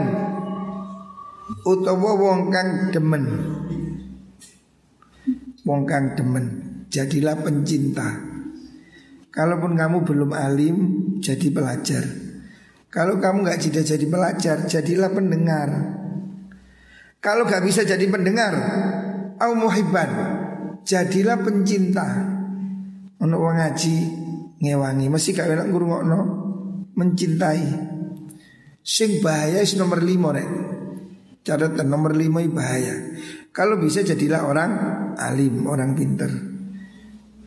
utawa 1.67 2.11
wong 2.15 2.55
kang 2.55 2.95
demen 2.95 3.25
wong 5.67 5.83
kang 5.83 6.15
demen 6.15 6.47
jadilah 6.87 7.35
pencinta 7.43 8.15
kalaupun 9.35 9.75
kamu 9.75 10.07
belum 10.07 10.31
alim 10.31 10.77
jadi 11.19 11.51
pelajar 11.51 12.28
kalau 12.89 13.21
kamu 13.21 13.45
nggak 13.45 13.61
tidak 13.61 13.85
jadi 13.85 14.07
pelajar 14.09 14.57
jadilah 14.65 15.11
pendengar 15.13 15.69
kalau 17.21 17.45
nggak 17.45 17.65
bisa 17.65 17.85
jadi 17.85 18.05
pendengar 18.09 18.55
au 19.39 19.53
muhibban 19.55 20.11
jadilah 20.83 21.41
pencinta 21.41 22.07
wong 23.19 23.35
ngaji 23.35 23.97
ngewangi 24.59 25.07
mesti 25.07 25.29
gak 25.35 25.49
enak 25.51 25.69
ngrungokno 25.71 26.49
mencintai. 26.99 27.67
Sing 28.83 29.23
bahaya 29.23 29.63
is 29.63 29.79
nomor 29.79 30.03
lima 30.03 30.35
rek. 30.35 30.51
Catatan 31.47 31.87
nomor 31.87 32.19
lima 32.19 32.43
bahaya. 32.51 33.15
Kalau 33.55 33.79
bisa 33.79 34.03
jadilah 34.03 34.45
orang 34.45 34.71
alim, 35.15 35.65
orang 35.71 35.95
pinter. 35.95 36.31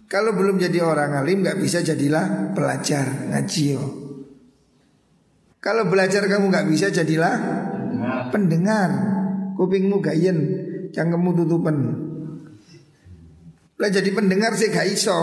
Kalau 0.07 0.35
belum 0.35 0.59
jadi 0.59 0.83
orang 0.83 1.15
alim 1.19 1.43
nggak 1.43 1.59
bisa 1.59 1.83
jadilah 1.83 2.55
pelajar 2.55 3.31
ngaji 3.31 3.63
yo. 3.75 4.00
Kalau 5.61 5.85
belajar 5.85 6.25
kamu 6.25 6.49
nggak 6.49 6.67
bisa 6.73 6.89
jadilah 6.89 7.37
pendengar. 8.33 8.89
Kupingmu 9.53 10.01
gayen, 10.01 10.37
cangkemmu 10.89 11.37
tutupan. 11.37 11.77
Lah 13.77 13.89
jadi 13.89 14.09
pendengar 14.09 14.57
sih 14.57 14.73
gak 14.73 14.89
iso. 14.89 15.19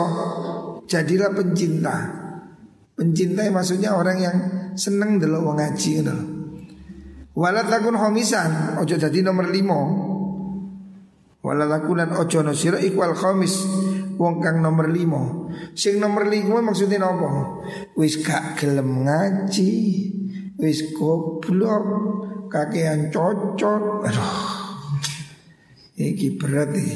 Jadilah 0.87 1.35
pencinta. 1.35 1.97
Mencintai 2.99 3.51
maksudnya 3.51 3.99
orang 3.99 4.19
yang 4.19 4.37
seneng 4.79 5.19
dulu 5.19 5.51
wong 5.51 5.59
ngaji 5.59 5.91
ngono. 6.03 6.17
Walat 7.39 7.71
lakun 7.71 7.95
homisan 7.95 8.79
ojo 8.83 8.95
jadi 8.99 9.23
nomor 9.23 9.51
limo. 9.51 9.81
Walat 11.39 11.71
lakunan 11.71 12.11
ojo 12.19 12.43
no 12.43 12.51
sira 12.51 12.83
ikwal 12.83 13.15
khomis 13.15 13.63
wong 14.19 14.43
kang 14.43 14.59
nomor 14.59 14.91
limo. 14.91 15.47
Sing 15.79 16.03
nomor 16.03 16.27
limo 16.27 16.59
maksudnya 16.59 16.99
nopo? 16.99 17.63
Wis 17.95 18.19
gak 18.27 18.59
gelem 18.59 19.07
ngaji, 19.07 19.71
wis 20.59 20.91
goblok, 20.93 21.87
kakean 22.51 23.15
cocot. 23.15 24.05
Aduh. 24.05 24.59
Iki 25.99 26.39
berat 26.39 26.75
nih. 26.75 26.95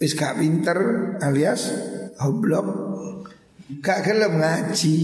Wis 0.00 0.12
gak 0.16 0.40
pinter 0.40 0.78
alias 1.20 1.72
goblok. 2.20 2.68
Gak 3.80 4.04
gelem 4.04 4.40
ngaji. 4.40 5.00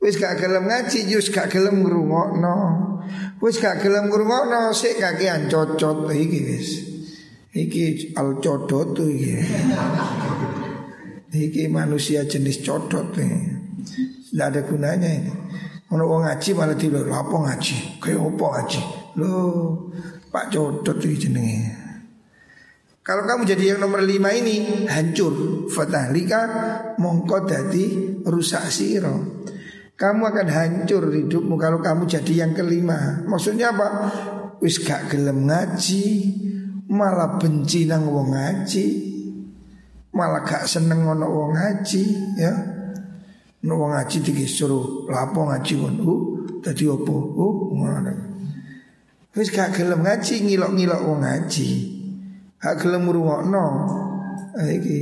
Wis 0.00 0.16
gak 0.20 0.36
gelem 0.40 0.68
ngaji 0.68 1.08
Jus 1.08 1.32
gak 1.32 1.52
gelem 1.52 1.84
ngrungokno. 1.84 2.56
Wis 3.40 3.60
gak 3.60 3.80
gelem 3.84 4.08
ngrungokno 4.08 4.72
Sik 4.72 5.00
kakean 5.00 5.48
cocot. 5.48 6.08
Iki 6.08 6.40
wis. 6.44 6.68
Iki 7.54 8.16
al 8.18 8.42
codot 8.42 8.98
iki. 8.98 9.40
Iki 11.34 11.66
manusia 11.70 12.28
jenis 12.28 12.62
codot 12.62 13.14
nih 13.14 13.63
Tidak 14.34 14.46
ada 14.50 14.60
gunanya 14.66 15.06
ini 15.06 15.30
Kalau 15.86 16.10
orang 16.10 16.34
ngaji 16.34 16.50
malah 16.58 16.74
tidur 16.74 17.06
Lapo 17.06 17.46
ngaji 17.46 18.02
Kayak 18.02 18.18
apa 18.18 18.46
ngaji 18.58 18.80
Loh 19.22 19.94
Pak 20.34 20.50
codot 20.50 20.98
itu 20.98 21.30
jenenge 21.30 21.84
kalau 23.04 23.28
kamu 23.28 23.44
jadi 23.44 23.76
yang 23.76 23.84
nomor 23.84 24.00
lima 24.00 24.32
ini 24.32 24.88
hancur, 24.88 25.68
fatalika 25.68 26.40
mongko 26.96 27.44
dadi 27.44 28.16
rusak 28.24 28.64
siro. 28.72 29.44
Kamu 29.92 30.24
akan 30.32 30.48
hancur 30.48 31.12
hidupmu 31.12 31.60
kalau 31.60 31.84
kamu 31.84 32.08
jadi 32.08 32.48
yang 32.48 32.56
kelima. 32.56 33.20
Maksudnya 33.28 33.76
apa? 33.76 33.88
Wis 34.64 34.80
gak 34.80 35.12
gelem 35.12 35.44
ngaji, 35.44 36.04
malah 36.88 37.36
benci 37.36 37.84
nang 37.84 38.08
wong 38.08 38.32
ngaji, 38.32 38.86
malah 40.16 40.40
gak 40.40 40.64
seneng 40.64 41.04
ngono 41.04 41.28
wong 41.28 41.52
ngaji, 41.60 42.04
ya. 42.40 42.52
No 43.64 43.80
wong 43.80 43.96
ngaji 43.96 44.20
disuruh 44.20 45.08
lapo 45.08 45.48
ngaji 45.48 45.72
ngono, 45.80 46.04
uh, 46.04 46.20
dadi 46.60 46.84
opo? 46.84 47.16
Uh, 47.16 47.56
ngono. 47.72 48.12
Wis 49.32 49.48
gak 49.48 49.72
gelem 49.72 50.04
ngaji, 50.04 50.44
ngilok-ngilok 50.44 51.00
wong 51.00 51.24
ngaji. 51.24 51.68
Hak 52.60 52.76
gelem 52.84 53.08
ngrungokno. 53.08 53.64
Iki 54.54 54.98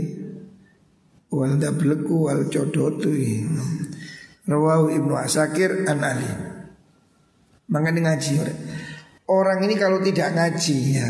wal 1.34 1.58
dableku 1.58 2.30
wal 2.30 2.48
codotu 2.48 3.12
Rawahu 4.48 4.94
Ibnu 4.94 5.14
Asakir 5.18 5.84
an 5.84 6.00
Ali. 6.02 6.52
Makanya 7.70 8.10
ngaji 8.10 8.32
Orang 9.30 9.64
ini 9.64 9.80
kalau 9.80 10.02
tidak 10.04 10.34
ngaji 10.36 10.76
ya 10.98 11.08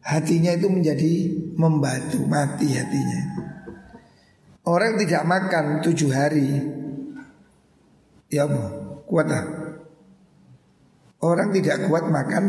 Hatinya 0.00 0.56
itu 0.56 0.70
menjadi 0.72 1.12
membatu 1.60 2.24
Mati 2.24 2.72
hatinya 2.72 3.20
Orang 4.64 4.96
tidak 4.96 5.28
makan 5.28 5.84
tujuh 5.84 6.08
hari 6.08 6.79
Ya 8.30 8.46
bu, 8.46 8.58
kuat 9.10 9.26
lah 9.26 9.44
Orang 11.20 11.52
tidak 11.52 11.84
kuat 11.90 12.08
makan 12.08 12.44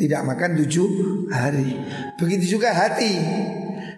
tidak 0.00 0.24
makan 0.26 0.56
tujuh 0.64 0.88
hari. 1.28 1.76
Begitu 2.16 2.58
juga 2.58 2.72
hati. 2.72 3.12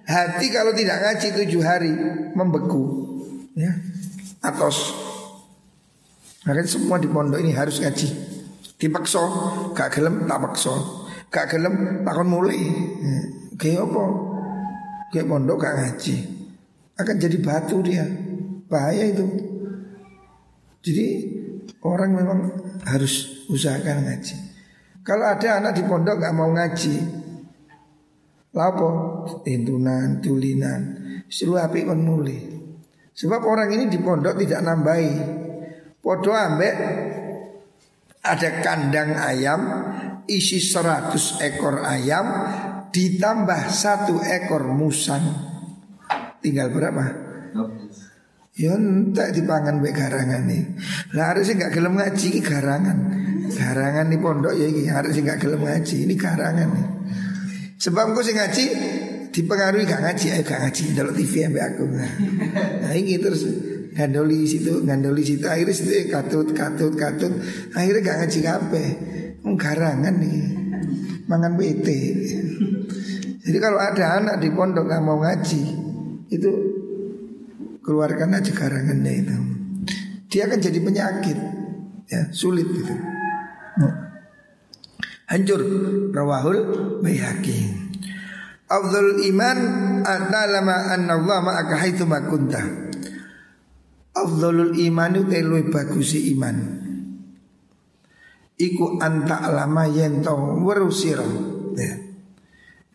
Hati 0.07 0.47
kalau 0.51 0.75
tidak 0.75 1.03
ngaji 1.03 1.29
tujuh 1.43 1.63
hari 1.63 1.91
membeku, 2.35 2.83
ya, 3.59 3.75
atos. 4.43 4.95
Makanya 6.47 6.71
semua 6.71 7.03
di 7.03 7.11
pondok 7.11 7.43
ini 7.43 7.51
harus 7.51 7.83
ngaji. 7.83 8.09
Dipaksa, 8.79 9.23
gak 9.75 9.99
gelem 9.99 10.31
tak 10.31 10.39
paksa. 10.47 10.75
Gak 11.31 11.47
gelem 11.51 12.07
takon 12.07 12.29
mulai. 12.31 12.61
Kayak 13.59 13.91
apa? 13.91 14.05
Kayak 15.11 15.27
pondok 15.27 15.59
gak 15.59 15.75
ngaji. 15.75 16.17
Akan 16.95 17.19
jadi 17.19 17.37
batu 17.43 17.83
dia. 17.83 18.07
Bahaya 18.71 19.11
itu. 19.11 19.27
Jadi 20.87 21.07
orang 21.83 22.11
memang 22.15 22.41
harus 22.87 23.43
usahakan 23.51 24.07
ngaji. 24.07 24.37
Kalau 25.03 25.27
ada 25.27 25.59
anak 25.59 25.75
di 25.75 25.83
pondok 25.83 26.23
gak 26.23 26.35
mau 26.35 26.47
ngaji, 26.55 26.95
lapo 28.55 28.89
intunan, 29.43 30.23
tulinan, 30.23 30.81
seluruh 31.27 31.67
api 31.67 31.83
kon 31.83 32.07
mulai. 32.07 32.39
Sebab 33.11 33.41
orang 33.43 33.75
ini 33.75 33.91
di 33.91 33.99
pondok 33.99 34.39
tidak 34.39 34.63
nambahi. 34.63 35.15
Podo 35.99 36.31
ambek 36.31 36.75
ada 38.23 38.51
kandang 38.63 39.19
ayam 39.19 39.61
isi 40.31 40.63
100 40.63 41.43
ekor 41.43 41.83
ayam 41.83 42.27
ditambah 42.95 43.63
satu 43.75 44.23
ekor 44.23 44.71
musang. 44.71 45.23
Tinggal 46.39 46.71
berapa? 46.71 47.05
Ya 48.57 48.73
entek 48.73 49.37
dipangan 49.37 49.85
mbek 49.85 49.93
garangan 49.93 50.49
nih. 50.49 50.65
Lah 51.13 51.37
harusnya 51.37 51.61
nggak 51.61 51.73
gelem 51.77 51.95
ngaji 52.01 52.27
ini 52.33 52.41
garangan. 52.41 52.99
Garangan 53.53 54.07
di 54.09 54.17
pondok 54.17 54.55
ya 54.57 54.67
ini 54.67 54.89
harusnya 54.89 55.23
nggak 55.33 55.41
gelem 55.45 55.61
ngaji 55.61 55.97
ini 56.09 56.15
garangan 56.17 56.69
nih. 56.73 56.87
Sebab 57.77 58.17
gue 58.17 58.25
sih 58.25 58.33
ngaji 58.33 58.65
dipengaruhi 59.37 59.85
gak 59.85 60.01
ngaji, 60.01 60.27
ayo 60.33 60.43
gak 60.49 60.65
ngaji 60.65 60.83
dalam 60.97 61.13
TV 61.13 61.45
ambek 61.45 61.65
aku. 61.77 61.85
Nah 61.93 62.93
ini 62.97 63.21
terus 63.21 63.45
ngandoli 63.97 64.45
situ 64.45 64.85
ngandoli 64.85 65.25
situ 65.25 65.45
akhirnya 65.49 65.73
situ 65.73 65.91
eh, 65.97 66.07
katut 66.13 66.53
katut 66.53 66.93
katut 66.93 67.33
akhirnya 67.73 68.01
gak 68.05 68.17
ngaji 68.21 68.39
kape 68.45 68.85
garangan 69.57 70.15
nih 70.21 70.37
mangan 71.25 71.57
BT 71.57 71.89
jadi 73.41 73.57
kalau 73.57 73.81
ada 73.81 74.21
anak 74.21 74.37
di 74.45 74.53
pondok 74.53 74.85
gak 74.85 75.01
mau 75.01 75.17
ngaji 75.25 75.63
itu 76.29 76.76
keluarkan 77.87 78.35
aja 78.35 78.51
garangannya 78.51 79.13
itu 79.23 79.37
dia 80.27 80.51
akan 80.51 80.59
jadi 80.59 80.79
penyakit 80.83 81.39
ya 82.11 82.29
sulit 82.35 82.67
itu 82.67 82.95
hancur 85.31 85.61
rawahul 86.11 86.59
bayhaqi 87.01 87.87
Afdal 88.67 89.23
iman 89.31 89.59
adalah 90.03 90.91
anna 90.91 91.15
Allah 91.23 91.39
ma'aka 91.39 91.87
haitsu 91.87 92.03
ma 92.03 92.19
kunta 92.27 92.87
Afdolul 94.17 94.73
iman 94.89 95.13
itu 95.13 95.29
luwih 95.45 95.69
bagus 95.69 96.17
iman. 96.17 96.57
Iku 98.57 98.97
anta 98.97 99.53
lama 99.53 99.85
yen 99.93 100.25
tau 100.25 100.57
weru. 100.65 100.89
Ya. 101.77 102.01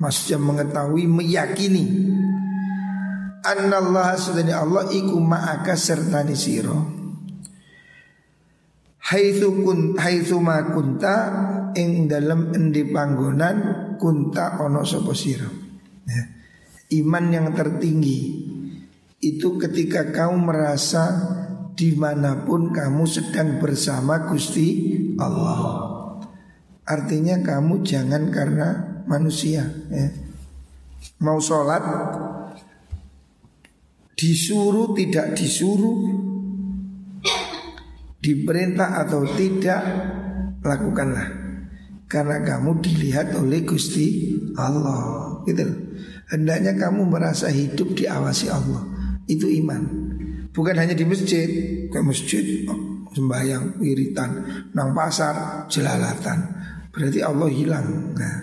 Maksudnya 0.02 0.42
mengetahui 0.42 1.06
meyakini 1.06 1.86
Allah 3.42 4.14
sedani 4.18 4.54
Allah 4.54 4.86
iku 4.94 5.18
ma'aka 5.18 5.74
serta 5.74 6.22
ni 6.22 6.38
siro 6.38 7.02
Haitsu 9.12 9.66
kun 9.66 10.00
haitsu 10.00 10.40
ma 10.40 10.72
kunta 10.72 11.16
ing 11.76 12.08
dalam 12.08 12.54
endi 12.56 12.88
panggonan 12.88 13.58
kunta 14.00 14.62
ono 14.64 14.88
sapa 14.88 15.12
sira. 15.12 15.52
Ya. 16.08 16.24
Iman 17.02 17.28
yang 17.34 17.52
tertinggi 17.52 18.20
itu 19.20 19.60
ketika 19.60 20.16
kamu 20.16 20.48
merasa 20.48 21.04
di 21.76 21.92
mana 21.98 22.48
pun 22.48 22.72
kamu 22.72 23.04
sedang 23.04 23.60
bersama 23.60 24.32
Gusti 24.32 24.96
Allah. 25.20 25.92
Artinya 26.88 27.42
kamu 27.44 27.84
jangan 27.84 28.32
karena 28.32 29.02
manusia. 29.12 29.68
Ya. 29.92 30.08
Mau 31.20 31.42
sholat 31.42 31.84
disuruh 34.22 34.94
tidak 34.94 35.34
disuruh, 35.34 35.98
diperintah 38.22 39.02
atau 39.02 39.26
tidak 39.34 39.82
lakukanlah. 40.62 41.42
Karena 42.06 42.44
kamu 42.44 42.86
dilihat 42.86 43.34
oleh 43.40 43.66
Gusti 43.66 44.38
Allah. 44.60 45.42
Gitu. 45.48 45.64
Hendaknya 46.30 46.76
kamu 46.78 47.08
merasa 47.08 47.48
hidup 47.50 47.98
diawasi 47.98 48.52
Allah. 48.52 48.84
Itu 49.26 49.48
iman. 49.48 49.82
Bukan 50.52 50.76
hanya 50.76 50.92
di 50.92 51.08
masjid. 51.08 51.48
Kayak 51.88 52.06
masjid 52.12 52.68
sembahyang 53.16 53.80
wiritan. 53.80 54.44
Nang 54.76 54.92
pasar 54.92 55.66
jelalatan. 55.72 56.52
Berarti 56.92 57.24
Allah 57.24 57.48
hilang. 57.48 58.12
Nah 58.20 58.38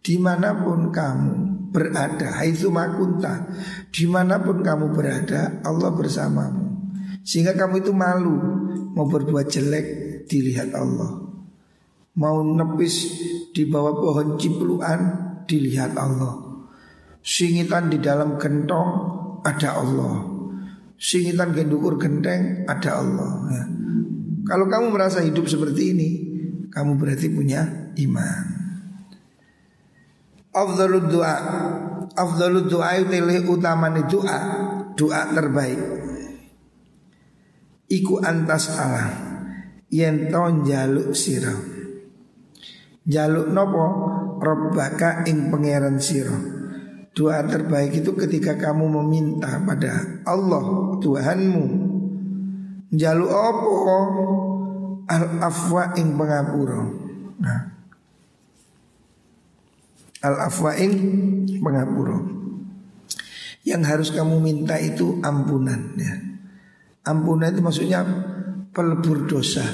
Di 0.00 0.16
mana 0.16 0.54
pun 0.54 0.94
kamu 0.94 1.49
berada 1.70 2.42
Haitsu 2.42 2.68
makunta 2.68 3.48
Di 3.88 4.04
mana 4.10 4.42
pun 4.42 4.60
kamu 4.60 4.90
berada 4.92 5.62
Allah 5.64 5.90
bersamamu 5.94 6.66
Sehingga 7.22 7.54
kamu 7.54 7.86
itu 7.86 7.94
malu 7.94 8.36
Mau 8.92 9.06
berbuat 9.06 9.46
jelek 9.48 9.86
Dilihat 10.26 10.74
Allah 10.74 11.22
Mau 12.18 12.36
nepis 12.42 12.94
di 13.54 13.64
bawah 13.70 13.96
pohon 13.96 14.36
cipluan 14.36 15.00
Dilihat 15.46 15.94
Allah 15.94 16.50
Singitan 17.20 17.92
di 17.92 18.00
dalam 18.00 18.40
gentong 18.40 18.88
ada 19.44 19.76
Allah. 19.76 20.24
Singitan 21.00 21.56
gendukur 21.56 21.96
genteng 21.96 22.64
ada 22.68 23.00
Allah. 23.00 23.32
Ya. 23.48 23.64
Kalau 24.44 24.66
kamu 24.68 24.92
merasa 24.92 25.24
hidup 25.24 25.48
seperti 25.48 25.96
ini, 25.96 26.08
kamu 26.68 26.96
berarti 26.96 27.28
punya 27.32 27.92
iman. 27.96 28.59
Afdalud 30.50 31.06
doa 31.06 31.36
Afdalud 32.10 32.66
doa 32.66 32.98
itu 32.98 33.46
utama 33.46 33.86
doa 34.06 34.38
Doa 34.98 35.20
terbaik. 35.32 35.80
Iku 37.90 38.20
antas 38.20 38.74
Allah. 38.74 39.08
Yen 39.90 40.30
ton 40.30 40.62
jaluk 40.62 41.14
siro 41.18 41.54
Jaluk 43.06 43.50
nopo? 43.50 43.86
Robbaka 44.40 45.26
ing 45.26 45.50
pangeran 45.50 45.98
siro 45.98 46.34
Doa 47.10 47.42
terbaik 47.42 47.98
itu 47.98 48.14
ketika 48.14 48.54
kamu 48.54 49.02
meminta 49.02 49.58
pada 49.66 50.22
Allah 50.26 50.94
Tuhanmu. 51.02 51.64
Jalu 52.94 53.26
opo 53.26 53.74
Al 55.10 55.42
afwa 55.42 55.90
ing 55.98 56.14
pengapura. 56.14 56.80
Nah. 57.42 57.69
Al 60.20 60.36
afwa 60.36 60.76
ing 60.76 60.92
pengapura 61.60 62.18
Yang 63.64 63.82
harus 63.88 64.08
kamu 64.12 64.36
minta 64.40 64.76
itu 64.76 65.20
ampunan 65.24 65.96
ya. 65.96 66.14
Ampunan 67.08 67.52
itu 67.52 67.60
maksudnya 67.64 68.04
pelebur 68.72 69.24
dosa 69.24 69.64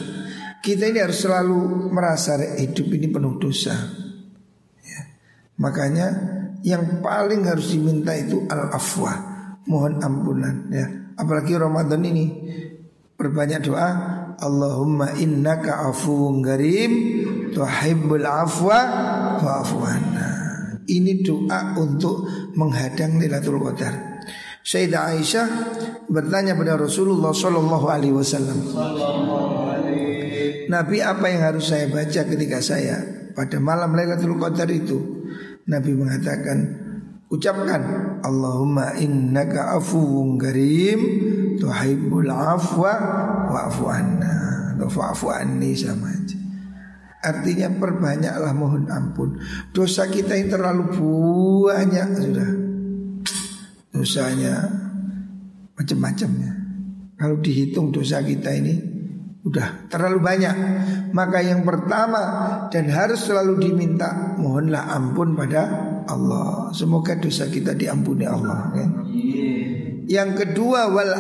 Kita 0.63 0.87
ini 0.87 0.99
harus 1.03 1.23
selalu 1.23 1.91
merasa 1.91 2.39
hidup 2.39 2.87
ini 2.91 3.07
penuh 3.11 3.39
dosa 3.39 3.75
ya. 4.83 5.01
Makanya 5.63 6.07
yang 6.67 6.99
paling 6.99 7.47
harus 7.47 7.71
diminta 7.71 8.11
itu 8.19 8.43
al-afwa, 8.51 9.15
mohon 9.71 10.03
ampunan 10.03 10.67
ya. 10.75 10.87
Apalagi 11.15 11.55
Ramadan 11.55 12.03
ini 12.03 12.25
berbanyak 13.15 13.61
doa 13.65 13.89
Allahumma 14.37 15.17
innaka 15.17 15.89
afuwun 15.89 16.45
karim 16.45 16.93
tuhibbul 17.57 18.27
afwa 18.29 18.79
fa'fu 19.41 19.77
Ini 20.87 21.27
doa 21.27 21.75
untuk 21.75 22.31
menghadang 22.55 23.19
Lailatul 23.19 23.59
Qadar. 23.59 24.23
Sayyidah 24.67 25.15
Aisyah 25.15 25.47
bertanya 26.11 26.59
pada 26.59 26.75
Rasulullah 26.75 27.31
Shallallahu 27.31 27.87
Alaihi 27.87 28.15
Wasallam. 28.15 28.59
Nabi 30.67 30.99
apa 30.99 31.27
yang 31.31 31.43
harus 31.47 31.71
saya 31.71 31.87
baca 31.87 32.21
ketika 32.27 32.59
saya 32.59 32.99
pada 33.35 33.59
malam 33.63 33.95
Lailatul 33.95 34.39
Qadar 34.39 34.71
itu? 34.71 34.99
Nabi 35.67 35.95
mengatakan 35.99 36.59
ucapkan 37.27 37.83
Allahumma 38.23 38.95
innaka 39.03 39.75
afuwun 39.79 40.39
karim 40.39 40.99
tuhibbul 41.59 42.31
afwa 42.31 42.95
wa'fu 43.51 43.85
anna 43.91 44.35
wa'fu 44.79 45.27
anni 45.35 45.75
sama 45.75 46.07
aja 46.07 46.46
Artinya 47.27 47.75
perbanyaklah 47.75 48.55
mohon 48.55 48.87
ampun. 48.87 49.43
Dosa 49.75 50.07
kita 50.07 50.39
yang 50.39 50.55
terlalu 50.55 50.95
banyak 50.95 52.09
sudah. 52.23 52.51
Dosanya 53.97 54.55
macam-macam 55.73 56.31
ya 56.37 56.53
Kalau 57.17 57.37
dihitung 57.41 57.89
dosa 57.89 58.21
kita 58.21 58.53
ini 58.53 58.77
Udah 59.47 59.89
terlalu 59.89 60.21
banyak. 60.21 60.55
Maka 61.17 61.39
yang 61.41 61.65
pertama 61.65 62.21
Dan 62.69 62.93
harus 62.93 63.25
selalu 63.25 63.57
diminta 63.57 64.37
Mohonlah 64.37 64.93
ampun 64.93 65.33
pada 65.33 65.63
Allah. 66.07 66.71
Semoga 66.77 67.17
dosa 67.17 67.49
kita 67.49 67.73
diampuni 67.73 68.29
Allah 68.29 68.71
ya. 68.77 68.87
Yang 70.07 70.31
kedua 70.45 70.93
Wal 70.93 71.17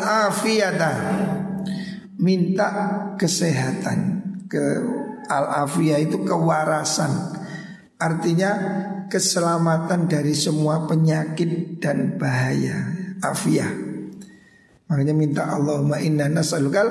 Minta 2.17 2.69
kesehatan 3.17 3.99
ke 4.47 4.65
Al-afiyah 5.29 5.99
itu 6.01 6.23
kewarasan 6.23 7.11
Artinya 7.97 8.51
keselamatan 9.11 10.07
dari 10.07 10.37
semua 10.37 10.85
penyakit 10.87 11.83
dan 11.83 12.19
bahaya 12.21 12.95
Afiyah 13.23 13.87
Makanya 14.87 15.15
minta 15.19 15.43
Allahumma 15.51 15.99
inna 15.99 16.31
nas'alukal 16.31 16.87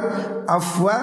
afwa 0.51 0.97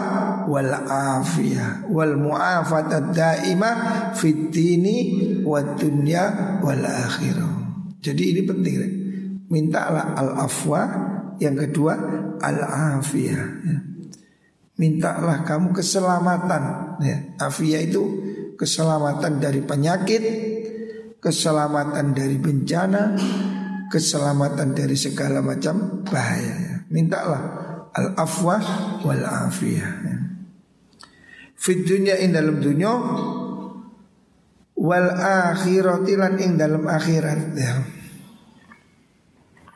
wal 0.45 0.73
afiyah 0.93 1.89
wal 1.89 2.21
mu'afata 2.21 3.17
daimah 3.17 4.13
fit 4.13 4.53
dini 4.53 5.41
dunya 5.81 6.25
wal 6.61 6.85
akhirah. 6.85 7.53
Jadi 7.97 8.37
ini 8.37 8.41
penting. 8.45 8.77
Mintalah 9.49 10.13
al 10.17 10.37
afwa, 10.37 10.81
yang 11.41 11.57
kedua 11.57 11.97
al 12.45 12.61
afiyah. 13.01 13.45
Ya. 13.65 13.77
Mintalah 14.83 15.47
kamu 15.47 15.71
keselamatan. 15.71 16.63
Ya. 16.99 17.39
Afiyah 17.39 17.87
itu 17.87 18.03
keselamatan 18.59 19.39
dari 19.39 19.63
penyakit, 19.63 20.23
keselamatan 21.23 22.11
dari 22.11 22.35
bencana, 22.43 23.15
keselamatan 23.95 24.75
dari 24.75 24.99
segala 24.99 25.39
macam 25.39 26.03
bahaya. 26.03 26.55
Ya. 26.59 26.75
Mintalah 26.91 27.43
al 27.95 28.19
afwa 28.19 28.59
wal 29.07 29.23
afiyah. 29.23 29.93
Ya. 30.03 30.17
Fit 31.55 31.87
dunya 31.87 32.19
in 32.19 32.35
dalam 32.35 32.59
dunia 32.59 32.91
wal 34.83 35.11
akhirati 35.15 36.19
lan 36.19 36.43
ing 36.43 36.59
dalam 36.59 36.83
akhirat 36.91 37.55
ya. 37.55 37.75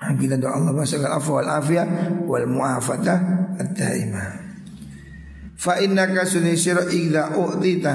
Nah, 0.03 0.13
kita 0.19 0.35
doa 0.35 0.59
Allah 0.59 0.75
afwa 1.15 1.39
wal 1.39 1.51
afiyah 1.63 1.87
wal 2.27 2.47
muafata 2.51 3.15
ad-daimah. 3.55 4.46
Fa 5.57 5.81
innaka 5.81 6.29
sunisira 6.29 6.85
idza 6.93 7.33
u'tita. 7.33 7.95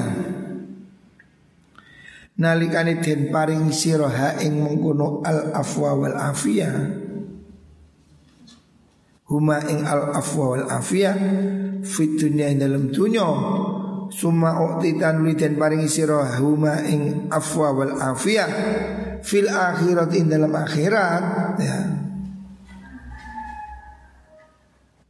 Nalikane 2.42 2.98
den 3.06 3.30
paring 3.30 3.70
sira 3.70 4.10
ha 4.10 4.30
ing 4.42 4.66
mengkono 4.66 5.22
al 5.22 5.54
afwa 5.54 5.94
wal 5.94 6.18
afiyah. 6.18 6.74
Huma 9.30 9.62
ing 9.70 9.86
al 9.86 10.18
afwa 10.18 10.58
wal 10.58 10.66
afiyah 10.66 11.16
fit 11.86 12.18
dunya 12.18 12.50
dalam 12.58 12.90
dunya. 12.90 13.30
Suma 14.12 14.58
uktitan 14.58 15.24
dan 15.38 15.54
paring 15.56 15.86
sira 15.86 16.42
huma 16.42 16.82
ing 16.82 17.30
afwa 17.30 17.78
wal 17.78 17.94
afiyah 17.94 18.50
fil 19.22 19.48
akhirat 19.48 20.10
in 20.18 20.26
dalam 20.34 20.50
akhirat 20.50 21.24
ya. 21.62 21.80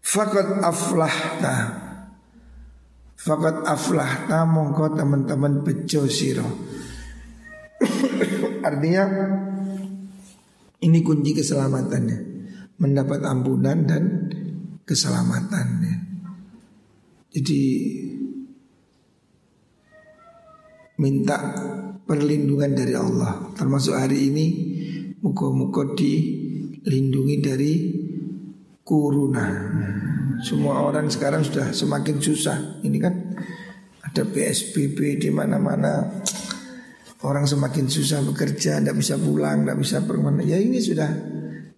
Fakat 0.04 0.60
aflahta 0.60 1.81
Fakat 3.22 3.62
aflahta 3.70 4.50
mongko 4.50 4.98
teman-teman 4.98 5.62
bejo 5.62 6.10
siro 6.10 6.48
Artinya 8.68 9.04
ini 10.82 11.00
kunci 11.06 11.38
keselamatannya 11.38 12.20
Mendapat 12.82 13.22
ampunan 13.22 13.86
dan 13.86 14.04
keselamatannya 14.90 15.96
Jadi 17.30 17.62
minta 21.02 21.38
perlindungan 22.06 22.78
dari 22.78 22.94
Allah. 22.94 23.50
Termasuk 23.58 23.98
hari 23.98 24.30
ini 24.30 24.46
muka-muka 25.26 25.98
dilindungi 25.98 27.36
dari 27.42 27.74
kuruna. 28.86 29.46
Semua 30.42 30.82
orang 30.82 31.06
sekarang 31.06 31.46
sudah 31.46 31.70
semakin 31.70 32.18
susah. 32.18 32.82
Ini 32.82 32.98
kan 32.98 33.14
ada 34.02 34.26
PSBB 34.26 35.22
di 35.22 35.30
mana-mana. 35.30 36.22
Orang 37.22 37.46
semakin 37.46 37.86
susah 37.86 38.26
bekerja, 38.26 38.82
tidak 38.82 38.98
bisa 38.98 39.14
pulang, 39.22 39.62
tidak 39.62 39.78
bisa 39.78 40.02
pergi. 40.02 40.50
Ya 40.50 40.58
ini 40.58 40.82
sudah 40.82 41.10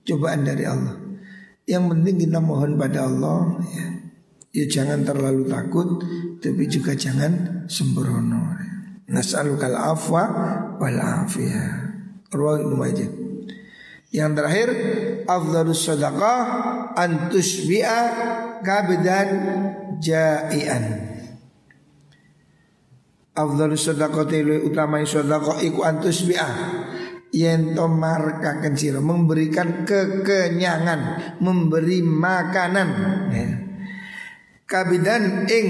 cobaan 0.08 0.48
dari 0.48 0.64
Allah. 0.64 0.96
Yang 1.68 1.84
penting 1.96 2.16
kita 2.28 2.40
mohon 2.40 2.80
pada 2.80 3.08
Allah 3.08 3.60
ya, 3.68 3.88
ya 4.56 4.66
jangan 4.68 5.04
terlalu 5.04 5.48
takut, 5.48 6.00
tapi 6.40 6.64
juga 6.72 6.96
jangan 6.96 7.64
sembrono. 7.68 8.56
Nas'alukal 9.12 9.76
afwa 9.76 10.24
wal 10.80 11.00
afiyah. 11.00 11.72
Ruang 12.32 12.64
Ibnu 12.64 12.76
Majah. 12.80 13.12
Yang 14.14 14.32
terakhir 14.38 14.70
afdhalus 15.26 15.90
sadaqah 15.90 16.40
an 16.94 17.34
tusbi'a 17.34 18.02
kabdan 18.62 19.30
ja'ian. 19.98 20.86
Afdhalus 23.34 23.90
sadaqah 23.90 24.30
telu 24.30 24.70
utama 24.70 25.02
sadaqah 25.02 25.66
iku 25.66 25.82
an 25.82 25.98
tusbi'a 25.98 26.50
yen 27.34 27.74
to 27.74 27.90
markaken 27.90 28.78
sira 28.78 29.02
memberikan 29.02 29.82
kekenyangan, 29.82 31.34
memberi 31.42 32.06
makanan 32.06 32.90
ya. 33.34 33.50
Kabidan 34.70 35.50
ing 35.50 35.68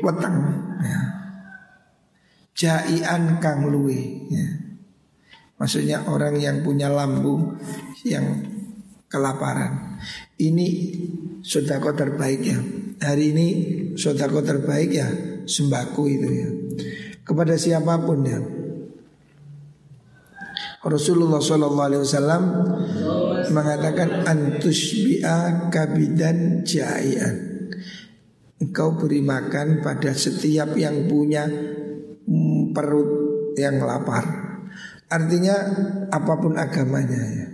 weteng 0.00 0.36
ya 0.80 1.00
jaian 2.56 3.36
kang 3.44 3.68
luwe 3.68 4.24
ya. 4.32 4.63
Maksudnya 5.64 6.04
orang 6.12 6.36
yang 6.36 6.60
punya 6.60 6.92
lambung 6.92 7.56
yang 8.04 8.36
kelaparan. 9.08 9.96
Ini 10.36 10.68
sodako 11.40 11.96
terbaik 11.96 12.40
ya. 12.44 12.60
Hari 13.00 13.32
ini 13.32 13.48
sodako 13.96 14.44
terbaik 14.44 14.92
ya 14.92 15.08
sembako 15.48 16.04
itu 16.04 16.28
ya. 16.28 16.48
Kepada 17.24 17.56
siapa 17.56 17.96
pun 18.04 18.28
ya. 18.28 18.44
Rasulullah 20.84 21.40
Shallallahu 21.40 21.88
Alaihi 21.88 22.02
Wasallam 22.04 22.42
mengatakan 23.48 24.28
antusbi'a 24.28 25.72
kabidan 25.72 26.60
jaian. 26.60 27.72
Engkau 28.60 29.00
beri 29.00 29.24
makan 29.24 29.80
pada 29.80 30.12
setiap 30.12 30.76
yang 30.76 31.08
punya 31.08 31.48
perut 32.76 33.10
yang 33.56 33.80
lapar. 33.80 34.43
Artinya 35.14 35.54
apa 36.10 36.34
pun 36.42 36.58
agamanya 36.58 37.22
ya. 37.22 37.46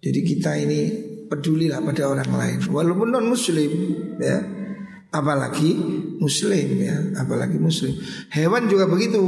Jadi 0.00 0.20
kita 0.24 0.56
ini 0.56 0.80
pedulilah 1.28 1.84
pada 1.84 2.08
orang 2.08 2.30
lain 2.32 2.58
walaupun 2.72 3.12
non 3.12 3.28
muslim 3.28 3.72
ya. 4.16 4.40
Apalagi 5.14 5.78
muslim 6.18 6.74
ya, 6.82 6.98
apalagi 7.14 7.54
muslim. 7.60 7.94
Hewan 8.34 8.66
juga 8.66 8.90
begitu. 8.90 9.22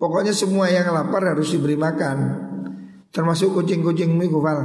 Pokoknya 0.00 0.32
semua 0.32 0.72
yang 0.72 0.88
lapar 0.88 1.28
harus 1.28 1.52
diberi 1.52 1.76
makan. 1.76 2.48
Termasuk 3.12 3.52
kucing-kucing 3.52 4.16
miku 4.16 4.40
fal. 4.40 4.64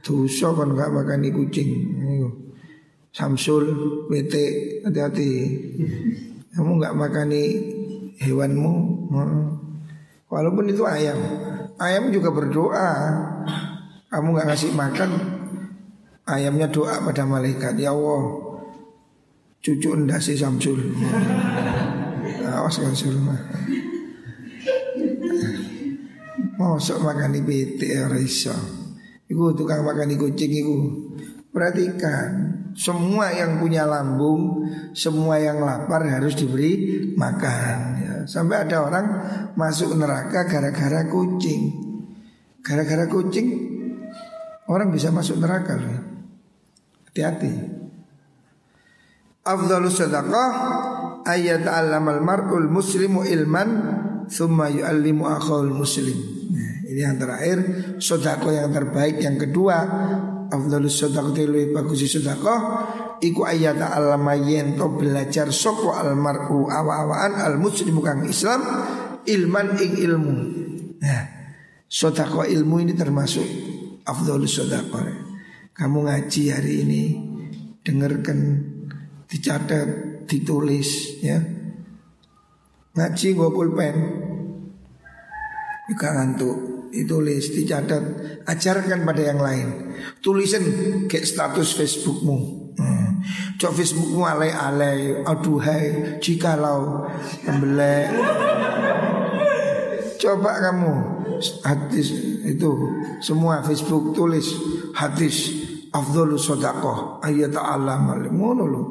Dosa 0.00 0.56
kan 0.56 0.72
gak 0.72 0.88
makan 0.88 1.28
kucing. 1.36 1.68
Samsul, 3.12 3.64
BT, 4.08 4.34
hati-hati. 4.88 5.32
Kamu 6.56 6.80
nggak 6.80 6.96
makani 6.96 7.44
hewanmu 8.16 8.72
Walaupun 10.26 10.66
itu 10.66 10.82
ayam. 10.82 11.18
Ayam 11.78 12.10
juga 12.10 12.34
berdoa. 12.34 12.90
Kamu 14.06 14.32
gak 14.38 14.48
ngasih 14.48 14.72
makan 14.72 15.10
Ayamnya 16.26 16.66
doa 16.66 16.98
pada 17.04 17.22
malaikat. 17.22 17.78
Ya 17.78 17.94
Allah 17.94 18.22
Cucu 19.62 19.92
si 20.22 20.34
Samsul. 20.34 20.94
Awas 22.46 22.78
Samsul 22.78 23.14
Masuk 26.56 26.98
makan 27.04 27.30
di 27.36 27.40
PT 27.44 27.80
ya 27.84 28.08
Raisa 28.08 28.56
Iku 29.26 29.52
tukang 29.52 29.84
makan 29.84 30.10
di 30.10 30.16
kucing 30.16 30.50
iku. 30.50 30.78
Perhatikan 31.50 32.30
Semua 32.74 33.30
yang 33.30 33.58
punya 33.62 33.84
lambung 33.86 34.66
Semua 34.96 35.38
yang 35.38 35.62
lapar 35.62 36.06
harus 36.08 36.34
diberi 36.34 37.12
makan 37.14 37.95
Sampai 38.26 38.66
ada 38.66 38.82
orang 38.82 39.06
masuk 39.54 39.94
neraka 39.94 40.44
gara-gara 40.50 41.06
kucing. 41.06 41.62
Gara-gara 42.60 43.06
kucing 43.06 43.48
orang 44.66 44.90
bisa 44.90 45.14
masuk 45.14 45.38
neraka. 45.38 45.78
Hati-hati. 47.06 47.52
Afdhalus 49.46 50.02
sadaqah 50.02 50.50
ayat 51.22 51.70
alamal 51.70 52.18
mar'ul 52.18 52.66
muslimu 52.66 53.22
ilman 53.22 53.68
thumma 54.26 54.66
yu'allimu 54.74 55.22
akhul 55.22 55.70
muslim. 55.70 56.18
Nah, 56.50 56.82
ini 56.90 57.00
yang 57.06 57.14
terakhir 57.14 57.58
sedekah 58.02 58.66
yang 58.66 58.74
terbaik 58.74 59.22
yang 59.22 59.38
kedua 59.38 59.76
afdhalus 60.50 60.98
sadaqah 60.98 61.46
lebih 61.46 61.78
bagus 61.78 62.10
sedekah 62.10 62.60
iku 63.20 63.48
ayat 63.48 63.80
alama 63.80 64.36
yen 64.36 64.76
to 64.76 64.86
belajar 64.92 65.48
soko 65.52 65.96
almaru 65.96 66.68
awa-awaan 66.68 67.38
al 67.40 67.56
muslim 67.56 68.00
kang 68.04 68.24
Islam 68.28 68.60
ilman 69.26 69.76
ing 69.80 69.92
ilmu. 70.00 70.36
Nah, 71.02 71.22
sodako 71.86 72.46
ilmu 72.46 72.82
ini 72.82 72.92
termasuk 72.94 73.46
afdolus 74.06 74.58
sodako. 74.58 75.02
Kamu 75.76 76.08
ngaji 76.08 76.42
hari 76.56 76.72
ini, 76.88 77.02
dengarkan, 77.84 78.38
dicatat, 79.28 80.24
ditulis, 80.24 81.20
ya. 81.20 81.36
Ngaji 82.96 83.36
gue 83.36 83.50
pulpen 83.52 83.96
Juga 85.84 86.16
ngantuk 86.16 86.88
Ditulis, 86.88 87.52
dicatat 87.52 88.04
Ajarkan 88.48 89.04
pada 89.04 89.20
yang 89.20 89.36
lain 89.36 89.68
Tulisan 90.24 90.64
kayak 91.04 91.28
status 91.28 91.76
Facebookmu. 91.76 92.65
Cok 93.56 93.72
Facebookmu 93.72 94.20
alay-alay 94.28 95.24
Aduhai 95.24 96.20
Jikalau 96.20 97.08
Membelek 97.48 98.12
Coba 100.20 100.60
kamu 100.60 100.92
Hadis 101.64 102.12
itu 102.44 102.70
Semua 103.24 103.64
Facebook 103.64 104.12
tulis 104.12 104.44
Hadis 104.92 105.56
Afdhulu 105.88 106.36
sodakoh 106.36 107.24
Ayat 107.24 107.56
Allah 107.56 107.96
Ngono 108.28 108.64
lo 108.68 108.82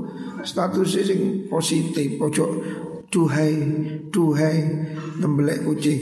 Status 0.42 0.98
sing 0.98 1.46
positif 1.46 2.18
Pojok 2.18 2.50
Duhai 3.14 3.54
Duhai 4.10 4.58
Membelek 5.22 5.62
kucing 5.62 6.02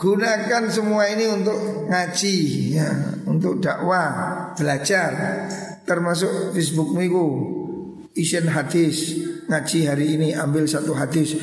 Gunakan 0.00 0.62
semua 0.72 1.04
ini 1.12 1.28
untuk 1.28 1.88
ngaji 1.88 2.36
ya, 2.72 2.88
Untuk 3.28 3.60
dakwah 3.60 4.52
Belajar. 4.56 5.12
Termasuk 5.84 6.56
Facebookmu 6.56 7.00
itu. 7.04 7.26
Isian 8.16 8.48
hadis 8.50 9.20
Ngaji 9.46 9.78
hari 9.86 10.06
ini 10.16 10.28
ambil 10.32 10.64
satu 10.64 10.96
hadis. 10.96 11.36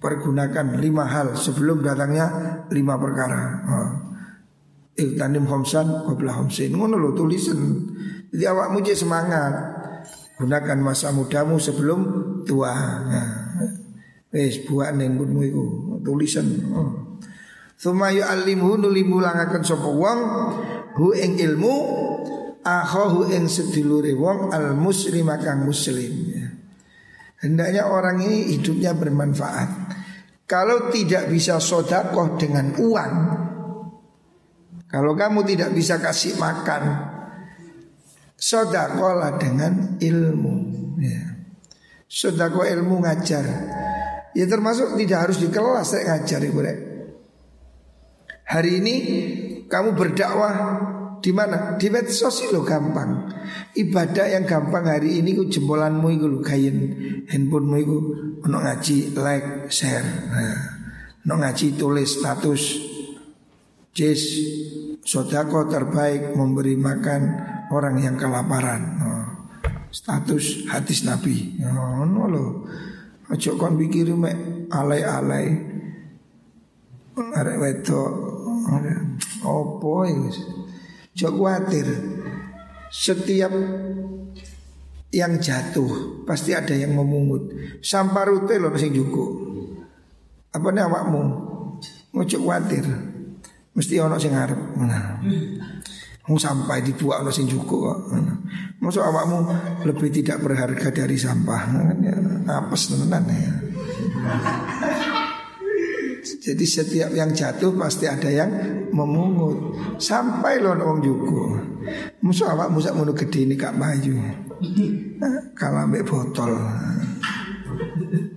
Pergunakan 0.00 0.80
lima 0.80 1.04
hal 1.04 1.36
Sebelum 1.36 1.84
datangnya 1.84 2.26
lima 2.72 2.96
perkara. 2.96 3.42
Oh. 3.68 3.90
Iltanim 4.96 5.48
homsan 5.48 6.08
Qobla 6.08 6.36
homsin 6.40 6.72
Ngono 6.72 6.96
lo 6.96 7.12
tulisan. 7.12 7.60
Jadi 8.32 8.44
awakmu 8.46 8.80
jadi 8.80 8.96
semangat. 8.96 9.52
Gunakan 10.40 10.78
masa 10.80 11.12
mudamu 11.12 11.60
sebelum 11.60 12.00
tua. 12.48 12.72
Nah. 13.04 13.50
Wes 14.30 14.62
buat 14.62 14.94
nembunmu 14.94 15.42
itu 15.42 15.89
tulisan. 16.02 16.46
Oh. 16.72 16.90
Thumma 17.80 18.12
yu'allimhu 18.12 18.76
nulimu 18.76 19.24
langakan 19.24 19.64
sapa 19.64 19.88
wong 19.88 20.20
hu 21.00 21.16
ing 21.16 21.40
ilmu 21.40 21.74
akhahu 22.60 23.32
ing 23.32 23.48
sedulure 23.48 24.12
wong 24.12 24.52
al 24.52 24.76
muslim 24.76 25.32
kang 25.40 25.64
muslim 25.64 26.12
ya. 26.28 26.48
Hendaknya 27.40 27.88
orang 27.88 28.20
ini 28.20 28.52
hidupnya 28.52 28.92
bermanfaat. 28.92 29.96
Kalau 30.44 30.92
tidak 30.92 31.32
bisa 31.32 31.56
sodakoh 31.56 32.36
dengan 32.36 32.76
uang, 32.76 33.14
kalau 34.90 35.16
kamu 35.16 35.46
tidak 35.48 35.70
bisa 35.72 35.96
kasih 36.02 36.36
makan, 36.36 36.82
sodakohlah 38.36 39.40
dengan 39.40 39.96
ilmu. 39.96 40.54
Ya. 41.00 41.38
Sodakoh 42.10 42.66
ilmu 42.66 43.00
ngajar. 43.06 43.46
Ya 44.34 44.46
termasuk 44.46 44.94
tidak 44.94 45.28
harus 45.28 45.38
di 45.42 45.48
kelas 45.50 45.90
saya 45.90 46.18
ngajar 46.18 46.40
ibu 46.46 46.60
rek. 46.62 46.78
Hari 48.46 48.82
ini 48.82 48.94
kamu 49.66 49.94
berdakwah 49.94 50.54
di 51.20 51.30
mana? 51.36 51.76
Di 51.76 51.92
medsos 51.92 52.48
lo 52.50 52.64
gampang. 52.64 53.30
Ibadah 53.76 54.26
yang 54.34 54.48
gampang 54.48 54.88
hari 54.88 55.22
ini 55.22 55.36
ku 55.36 55.46
jempolanmu 55.46 56.08
itu 56.10 56.26
lo 56.26 56.40
kain 56.42 56.76
handphonemu 57.28 57.76
itu 57.78 57.98
ono 58.42 58.56
ngaji 58.58 58.96
like 59.14 59.70
share. 59.70 60.06
Nah, 60.32 60.58
ono 61.26 61.34
ngaji 61.46 61.66
tulis 61.78 62.18
status. 62.18 62.62
Jis 63.90 64.22
sodako 65.02 65.66
terbaik 65.66 66.38
memberi 66.38 66.78
makan 66.78 67.22
orang 67.74 67.98
yang 67.98 68.14
kelaparan. 68.14 68.82
Oh, 69.02 69.26
status 69.90 70.66
hadis 70.70 71.02
Nabi. 71.02 71.58
Oh, 71.62 72.06
no 72.06 72.24
lo. 72.30 72.46
Ojo 73.30 73.54
kon 73.54 73.78
pikir 73.78 74.10
mek 74.10 74.66
alay-alai. 74.74 75.46
Arek 77.14 77.56
wedok 77.62 78.10
opo 79.46 80.02
iki. 80.02 80.42
Ojo 81.14 81.28
kuatir. 81.38 81.88
Setiap 82.90 83.54
yang 85.14 85.38
jatuh 85.38 86.22
pasti 86.26 86.54
ada 86.58 86.74
yang 86.74 86.94
memungut. 86.98 87.54
Sampah 87.78 88.26
rute 88.26 88.58
lho 88.58 88.74
sing 88.74 88.90
juku. 88.90 89.24
Apa 90.50 90.74
nih 90.74 90.82
awakmu? 90.90 91.22
Ojo 92.18 92.36
kuatir. 92.42 92.82
Mesti 93.70 93.94
ono 94.02 94.18
sing 94.18 94.34
ngarep. 94.34 94.60
Nah. 94.82 95.22
Mau 96.30 96.38
sampai 96.38 96.78
dibuat 96.86 97.26
ono 97.26 97.34
sing 97.34 97.50
juku 97.50 97.74
kok. 97.90 97.98
Awakmu 98.78 99.38
lebih 99.82 100.14
tidak 100.14 100.38
berharga 100.46 100.94
dari 100.94 101.18
sampah. 101.18 101.62
Ya, 102.06 102.14
apes 102.54 102.94
tenan 102.94 103.26
ya. 103.26 103.54
Jadi 106.20 106.64
setiap 106.64 107.10
yang 107.18 107.34
jatuh 107.34 107.74
pasti 107.74 108.06
ada 108.06 108.30
yang 108.30 108.50
memungut. 108.94 109.74
Sampai 109.98 110.62
lo 110.62 110.72
wong 110.78 111.02
jugo 111.02 111.58
Musuh 112.22 112.52
awak 112.54 112.70
munu 112.70 113.10
gede 113.10 113.48
ini 113.48 113.58
kak 113.58 113.74
maju. 113.74 114.14
Kalau 115.58 115.78
ambil 115.82 116.06
botol. 116.06 116.52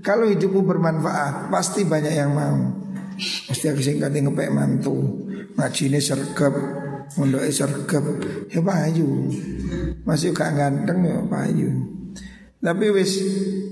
Kalau 0.04 0.28
hidupmu 0.28 0.68
bermanfaat 0.68 1.48
Pasti 1.54 1.86
banyak 1.86 2.14
yang 2.18 2.34
mau. 2.34 2.58
Pasti 3.22 3.70
aku 3.70 3.86
singkat 3.86 4.18
ngepek 4.18 4.50
mantu. 4.50 4.98
Ngaji 5.54 5.84
ini 5.94 6.00
sergap 6.02 6.83
Mondoknya 7.20 7.52
sergap 7.52 8.04
Ya 8.50 8.60
maju 8.60 9.08
Masih 10.08 10.32
gak 10.32 10.56
ganteng 10.56 11.04
ya 11.04 11.20
maju 11.24 11.70
Tapi 12.64 12.86
wis 12.92 13.12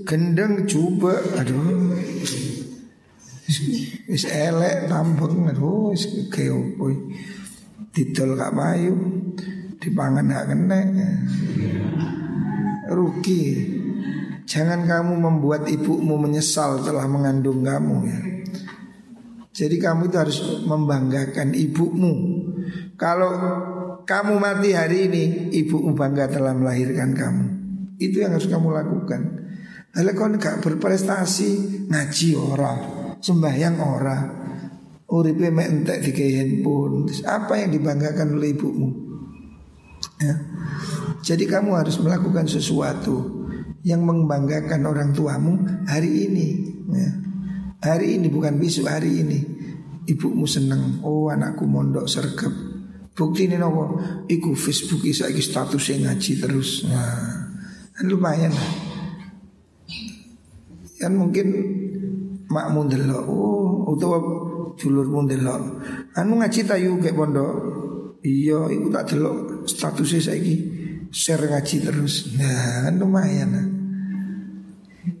gendeng 0.04 0.68
coba 0.68 1.16
Aduh 1.40 1.96
Wis 4.08 4.24
elek 4.28 4.92
tambeng 4.92 5.48
aduh 5.48 5.92
wis 5.92 6.08
keopo. 6.32 6.88
Didol 7.92 8.36
gak 8.40 8.52
payu, 8.56 8.96
dipangan 9.76 10.24
gak 10.28 10.46
kena. 10.52 10.80
Rugi. 12.92 13.42
Jangan 14.48 14.84
kamu 14.84 15.14
membuat 15.16 15.68
ibumu 15.68 16.20
menyesal 16.20 16.84
telah 16.84 17.08
mengandung 17.08 17.64
kamu 17.64 17.96
ya. 18.04 18.20
Jadi 19.52 19.76
kamu 19.80 20.08
itu 20.08 20.16
harus 20.16 20.38
membanggakan 20.64 21.52
ibumu. 21.52 22.41
Kalau 23.02 23.30
kamu 24.06 24.38
mati 24.38 24.78
hari 24.78 25.10
ini, 25.10 25.50
ibumu 25.50 25.98
bangga 25.98 26.30
telah 26.30 26.54
melahirkan 26.54 27.10
kamu. 27.18 27.46
Itu 27.98 28.22
yang 28.22 28.38
harus 28.38 28.46
kamu 28.46 28.70
lakukan. 28.70 29.42
Kalau 29.90 30.12
kau 30.14 30.30
gak 30.38 30.62
berprestasi, 30.62 31.50
ngaji 31.90 32.28
orang 32.38 32.78
sembahyang 33.22 33.76
ora 33.78 34.18
uripe 35.12 35.52
mek 35.54 35.68
entek 35.70 35.98
dikei 36.02 36.42
handphone 36.42 37.06
apa 37.28 37.54
yang 37.60 37.70
dibanggakan 37.70 38.34
oleh 38.34 38.50
ibumu 38.50 38.88
ya. 40.18 40.34
jadi 41.22 41.44
kamu 41.46 41.78
harus 41.78 42.02
melakukan 42.02 42.50
sesuatu 42.50 43.46
yang 43.86 44.02
membanggakan 44.02 44.82
orang 44.88 45.14
tuamu 45.14 45.62
hari 45.86 46.26
ini 46.32 46.48
ya. 46.90 47.10
hari 47.84 48.18
ini 48.18 48.26
bukan 48.26 48.58
besok 48.58 48.90
hari 48.90 49.22
ini 49.22 49.38
ibumu 50.10 50.48
seneng 50.48 50.98
oh 51.06 51.30
anakku 51.30 51.62
mondok 51.62 52.10
sergap 52.10 52.71
bukti 53.12 53.48
ini 53.48 53.56
nopo? 53.60 54.00
Iku 54.28 54.56
Facebook 54.56 55.04
iki 55.04 55.42
statusnya 55.42 56.08
ngaji 56.08 56.32
terus. 56.40 56.84
Nah, 56.88 57.52
kan 57.92 58.04
lumayan 58.08 58.52
lah. 58.52 58.70
Kan 61.00 61.18
mungkin 61.18 61.46
makmu 62.46 62.86
ndelok 62.86 63.24
oh 63.26 63.90
utawa 63.96 64.20
dulurmu 64.76 65.24
ndelok 65.24 65.60
anu 66.14 66.38
ngaji 66.38 66.60
tayu 66.62 67.00
kayak 67.02 67.16
pondok? 67.16 67.52
Iya 68.22 68.70
iku 68.70 68.86
tak 68.94 69.10
delok 69.10 69.66
statusnya 69.66 70.20
saiki. 70.22 70.56
Share 71.12 71.44
ngaji 71.44 71.76
terus. 71.82 72.32
Nah 72.38 72.88
kan 72.88 72.94
lumayan 72.96 73.50
nah. 73.50 73.66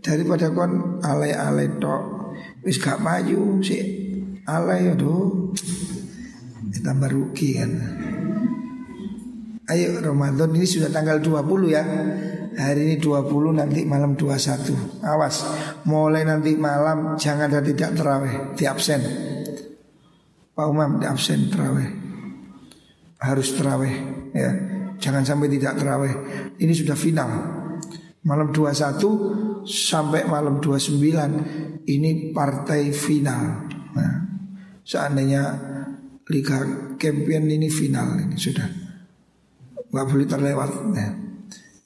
daripada 0.02 0.50
kon 0.54 1.02
alay-alay 1.02 1.66
tok 1.82 2.02
wis 2.62 2.78
gak 2.78 3.02
maju 3.02 3.58
si 3.62 3.78
alay 4.46 4.94
aduh 4.94 5.50
tambah 6.80 7.12
rugi 7.12 7.60
kan. 7.60 7.70
Ayo 9.68 10.00
Ramadan 10.00 10.52
ini 10.56 10.64
sudah 10.64 10.88
tanggal 10.88 11.20
20 11.20 11.68
ya. 11.68 11.84
Hari 12.52 12.80
ini 12.84 12.96
20 13.00 13.56
nanti 13.56 13.80
malam 13.88 14.12
21 14.12 15.00
Awas 15.00 15.40
Mulai 15.88 16.28
nanti 16.28 16.52
malam 16.52 17.16
jangan 17.16 17.48
ada 17.48 17.64
tidak 17.64 17.96
terawih 17.96 18.52
Di 18.52 18.68
absen. 18.68 19.00
Pak 20.52 20.66
Umam 20.68 21.00
di 21.00 21.08
absen 21.08 21.48
terawih. 21.48 21.88
Harus 23.16 23.56
terawih 23.56 23.94
ya. 24.36 24.52
Jangan 25.00 25.24
sampai 25.24 25.48
tidak 25.48 25.80
terawih. 25.80 26.12
Ini 26.60 26.72
sudah 26.76 26.92
final. 26.92 27.30
Malam 28.22 28.52
21 28.52 29.64
sampai 29.64 30.28
malam 30.28 30.60
29 30.60 31.88
Ini 31.88 32.36
partai 32.36 32.92
final. 32.92 33.42
Nah, 33.96 34.14
Seandainya 34.82 35.42
Liga 36.30 36.62
Champion 37.02 37.50
ini 37.50 37.66
final 37.66 38.14
ini 38.22 38.38
sudah. 38.38 38.68
Gak 39.90 40.06
boleh 40.06 40.26
terlewat 40.26 40.70
ya. 40.94 41.08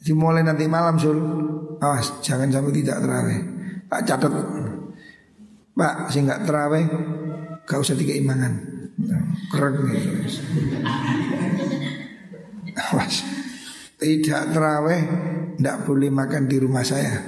Dimulai 0.04 0.44
nanti 0.44 0.68
malam 0.68 1.00
sul. 1.00 1.16
Awas 1.80 2.20
jangan 2.20 2.52
sampai 2.52 2.72
tidak 2.76 3.00
terawih. 3.00 3.40
Pak 3.88 4.00
catat. 4.04 4.32
Pak 5.76 6.08
sih 6.08 6.24
nggak 6.24 6.48
terawih 6.48 6.88
Gak 7.68 7.84
usah 7.84 7.92
tiga 8.00 8.16
imangan 8.16 8.56
Keren 9.52 9.92
gitu 9.92 10.08
Awas. 12.80 13.20
Tidak 14.00 14.42
terawih 14.56 15.02
Tidak 15.60 15.76
boleh 15.84 16.08
makan 16.08 16.48
di 16.48 16.56
rumah 16.56 16.80
saya. 16.80 17.20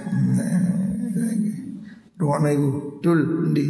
Rumah 2.16 2.50
ibu 2.56 3.00
Dul 3.04 3.52
di 3.52 3.66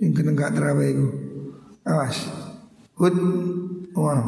Yang 0.00 0.12
kena 0.16 0.30
nggak 0.32 0.52
terawih 0.56 0.88
ibu 0.96 1.29
Awas 1.86 2.18
Hud 2.98 3.16
Wow. 3.90 4.22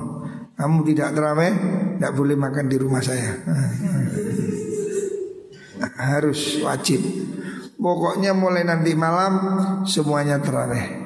Kamu 0.58 0.82
tidak 0.86 1.14
terawih 1.14 1.54
Tidak 1.96 2.12
boleh 2.12 2.34
makan 2.34 2.66
di 2.66 2.76
rumah 2.76 2.98
saya 2.98 3.38
Harus 6.12 6.60
wajib 6.60 7.00
Pokoknya 7.78 8.34
mulai 8.34 8.66
nanti 8.66 8.94
malam 8.94 9.34
Semuanya 9.86 10.42
terawih 10.42 11.02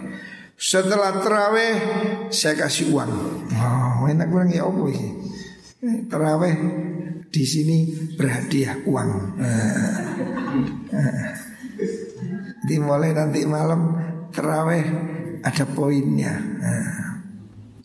setelah 0.57 1.21
terawih 1.21 1.75
saya 2.33 2.57
kasih 2.57 2.89
uang. 2.89 3.13
Oh, 3.53 4.09
enak 4.09 4.25
kurang 4.33 4.49
ya 4.49 4.65
apa 4.65 4.89
ini? 4.89 5.13
Terawih 6.09 6.57
di 7.29 7.45
sini 7.45 7.93
berhadiah 8.17 8.81
uang. 8.89 9.37
Dimulai 12.73 13.13
nanti 13.13 13.45
malam 13.45 14.01
terawih 14.33 14.85
ada 15.47 15.65
poinnya. 15.71 16.35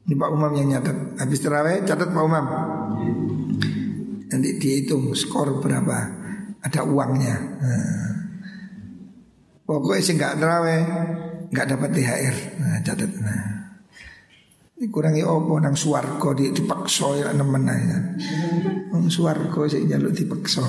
Ini 0.02 0.18
Pak 0.18 0.30
Umam 0.34 0.52
yang 0.58 0.74
nyatet. 0.74 0.98
Habis 1.22 1.40
terawih 1.46 1.86
catat 1.86 2.10
Pak 2.10 2.24
Umam. 2.26 2.46
Nanti 4.34 4.50
dihitung 4.58 5.14
skor 5.14 5.62
berapa. 5.62 5.98
Ada 6.66 6.82
uangnya. 6.90 7.38
Pokoknya 9.62 10.02
sih 10.02 10.18
nggak 10.18 10.36
terawih 10.42 10.82
nggak 11.54 11.68
dapat 11.70 11.90
THR. 11.94 12.36
Nah, 12.58 12.80
catat. 12.82 13.12
Nah. 13.22 13.46
Ini 14.82 14.90
kurangi 14.90 15.22
opo 15.22 15.62
nang 15.62 15.78
suwargo 15.78 16.34
di 16.34 16.50
dipaksa 16.50 17.14
ya 17.14 17.30
nemen. 17.38 17.70
Nang 18.90 19.06
suwargo 19.06 19.70
sih 19.70 19.86
jaluk 19.86 20.18
dipaksa. 20.18 20.66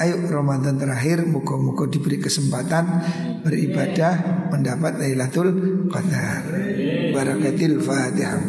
Ayo 0.00 0.16
Ramadan 0.32 0.80
terakhir 0.80 1.28
muka-muka 1.28 1.84
diberi 1.84 2.16
kesempatan 2.16 3.04
beribadah 3.44 4.48
mendapat 4.48 4.96
Lailatul 4.96 5.52
Qadar. 5.92 6.48
Barakatil 7.12 7.84
Fatihah. 7.84 8.40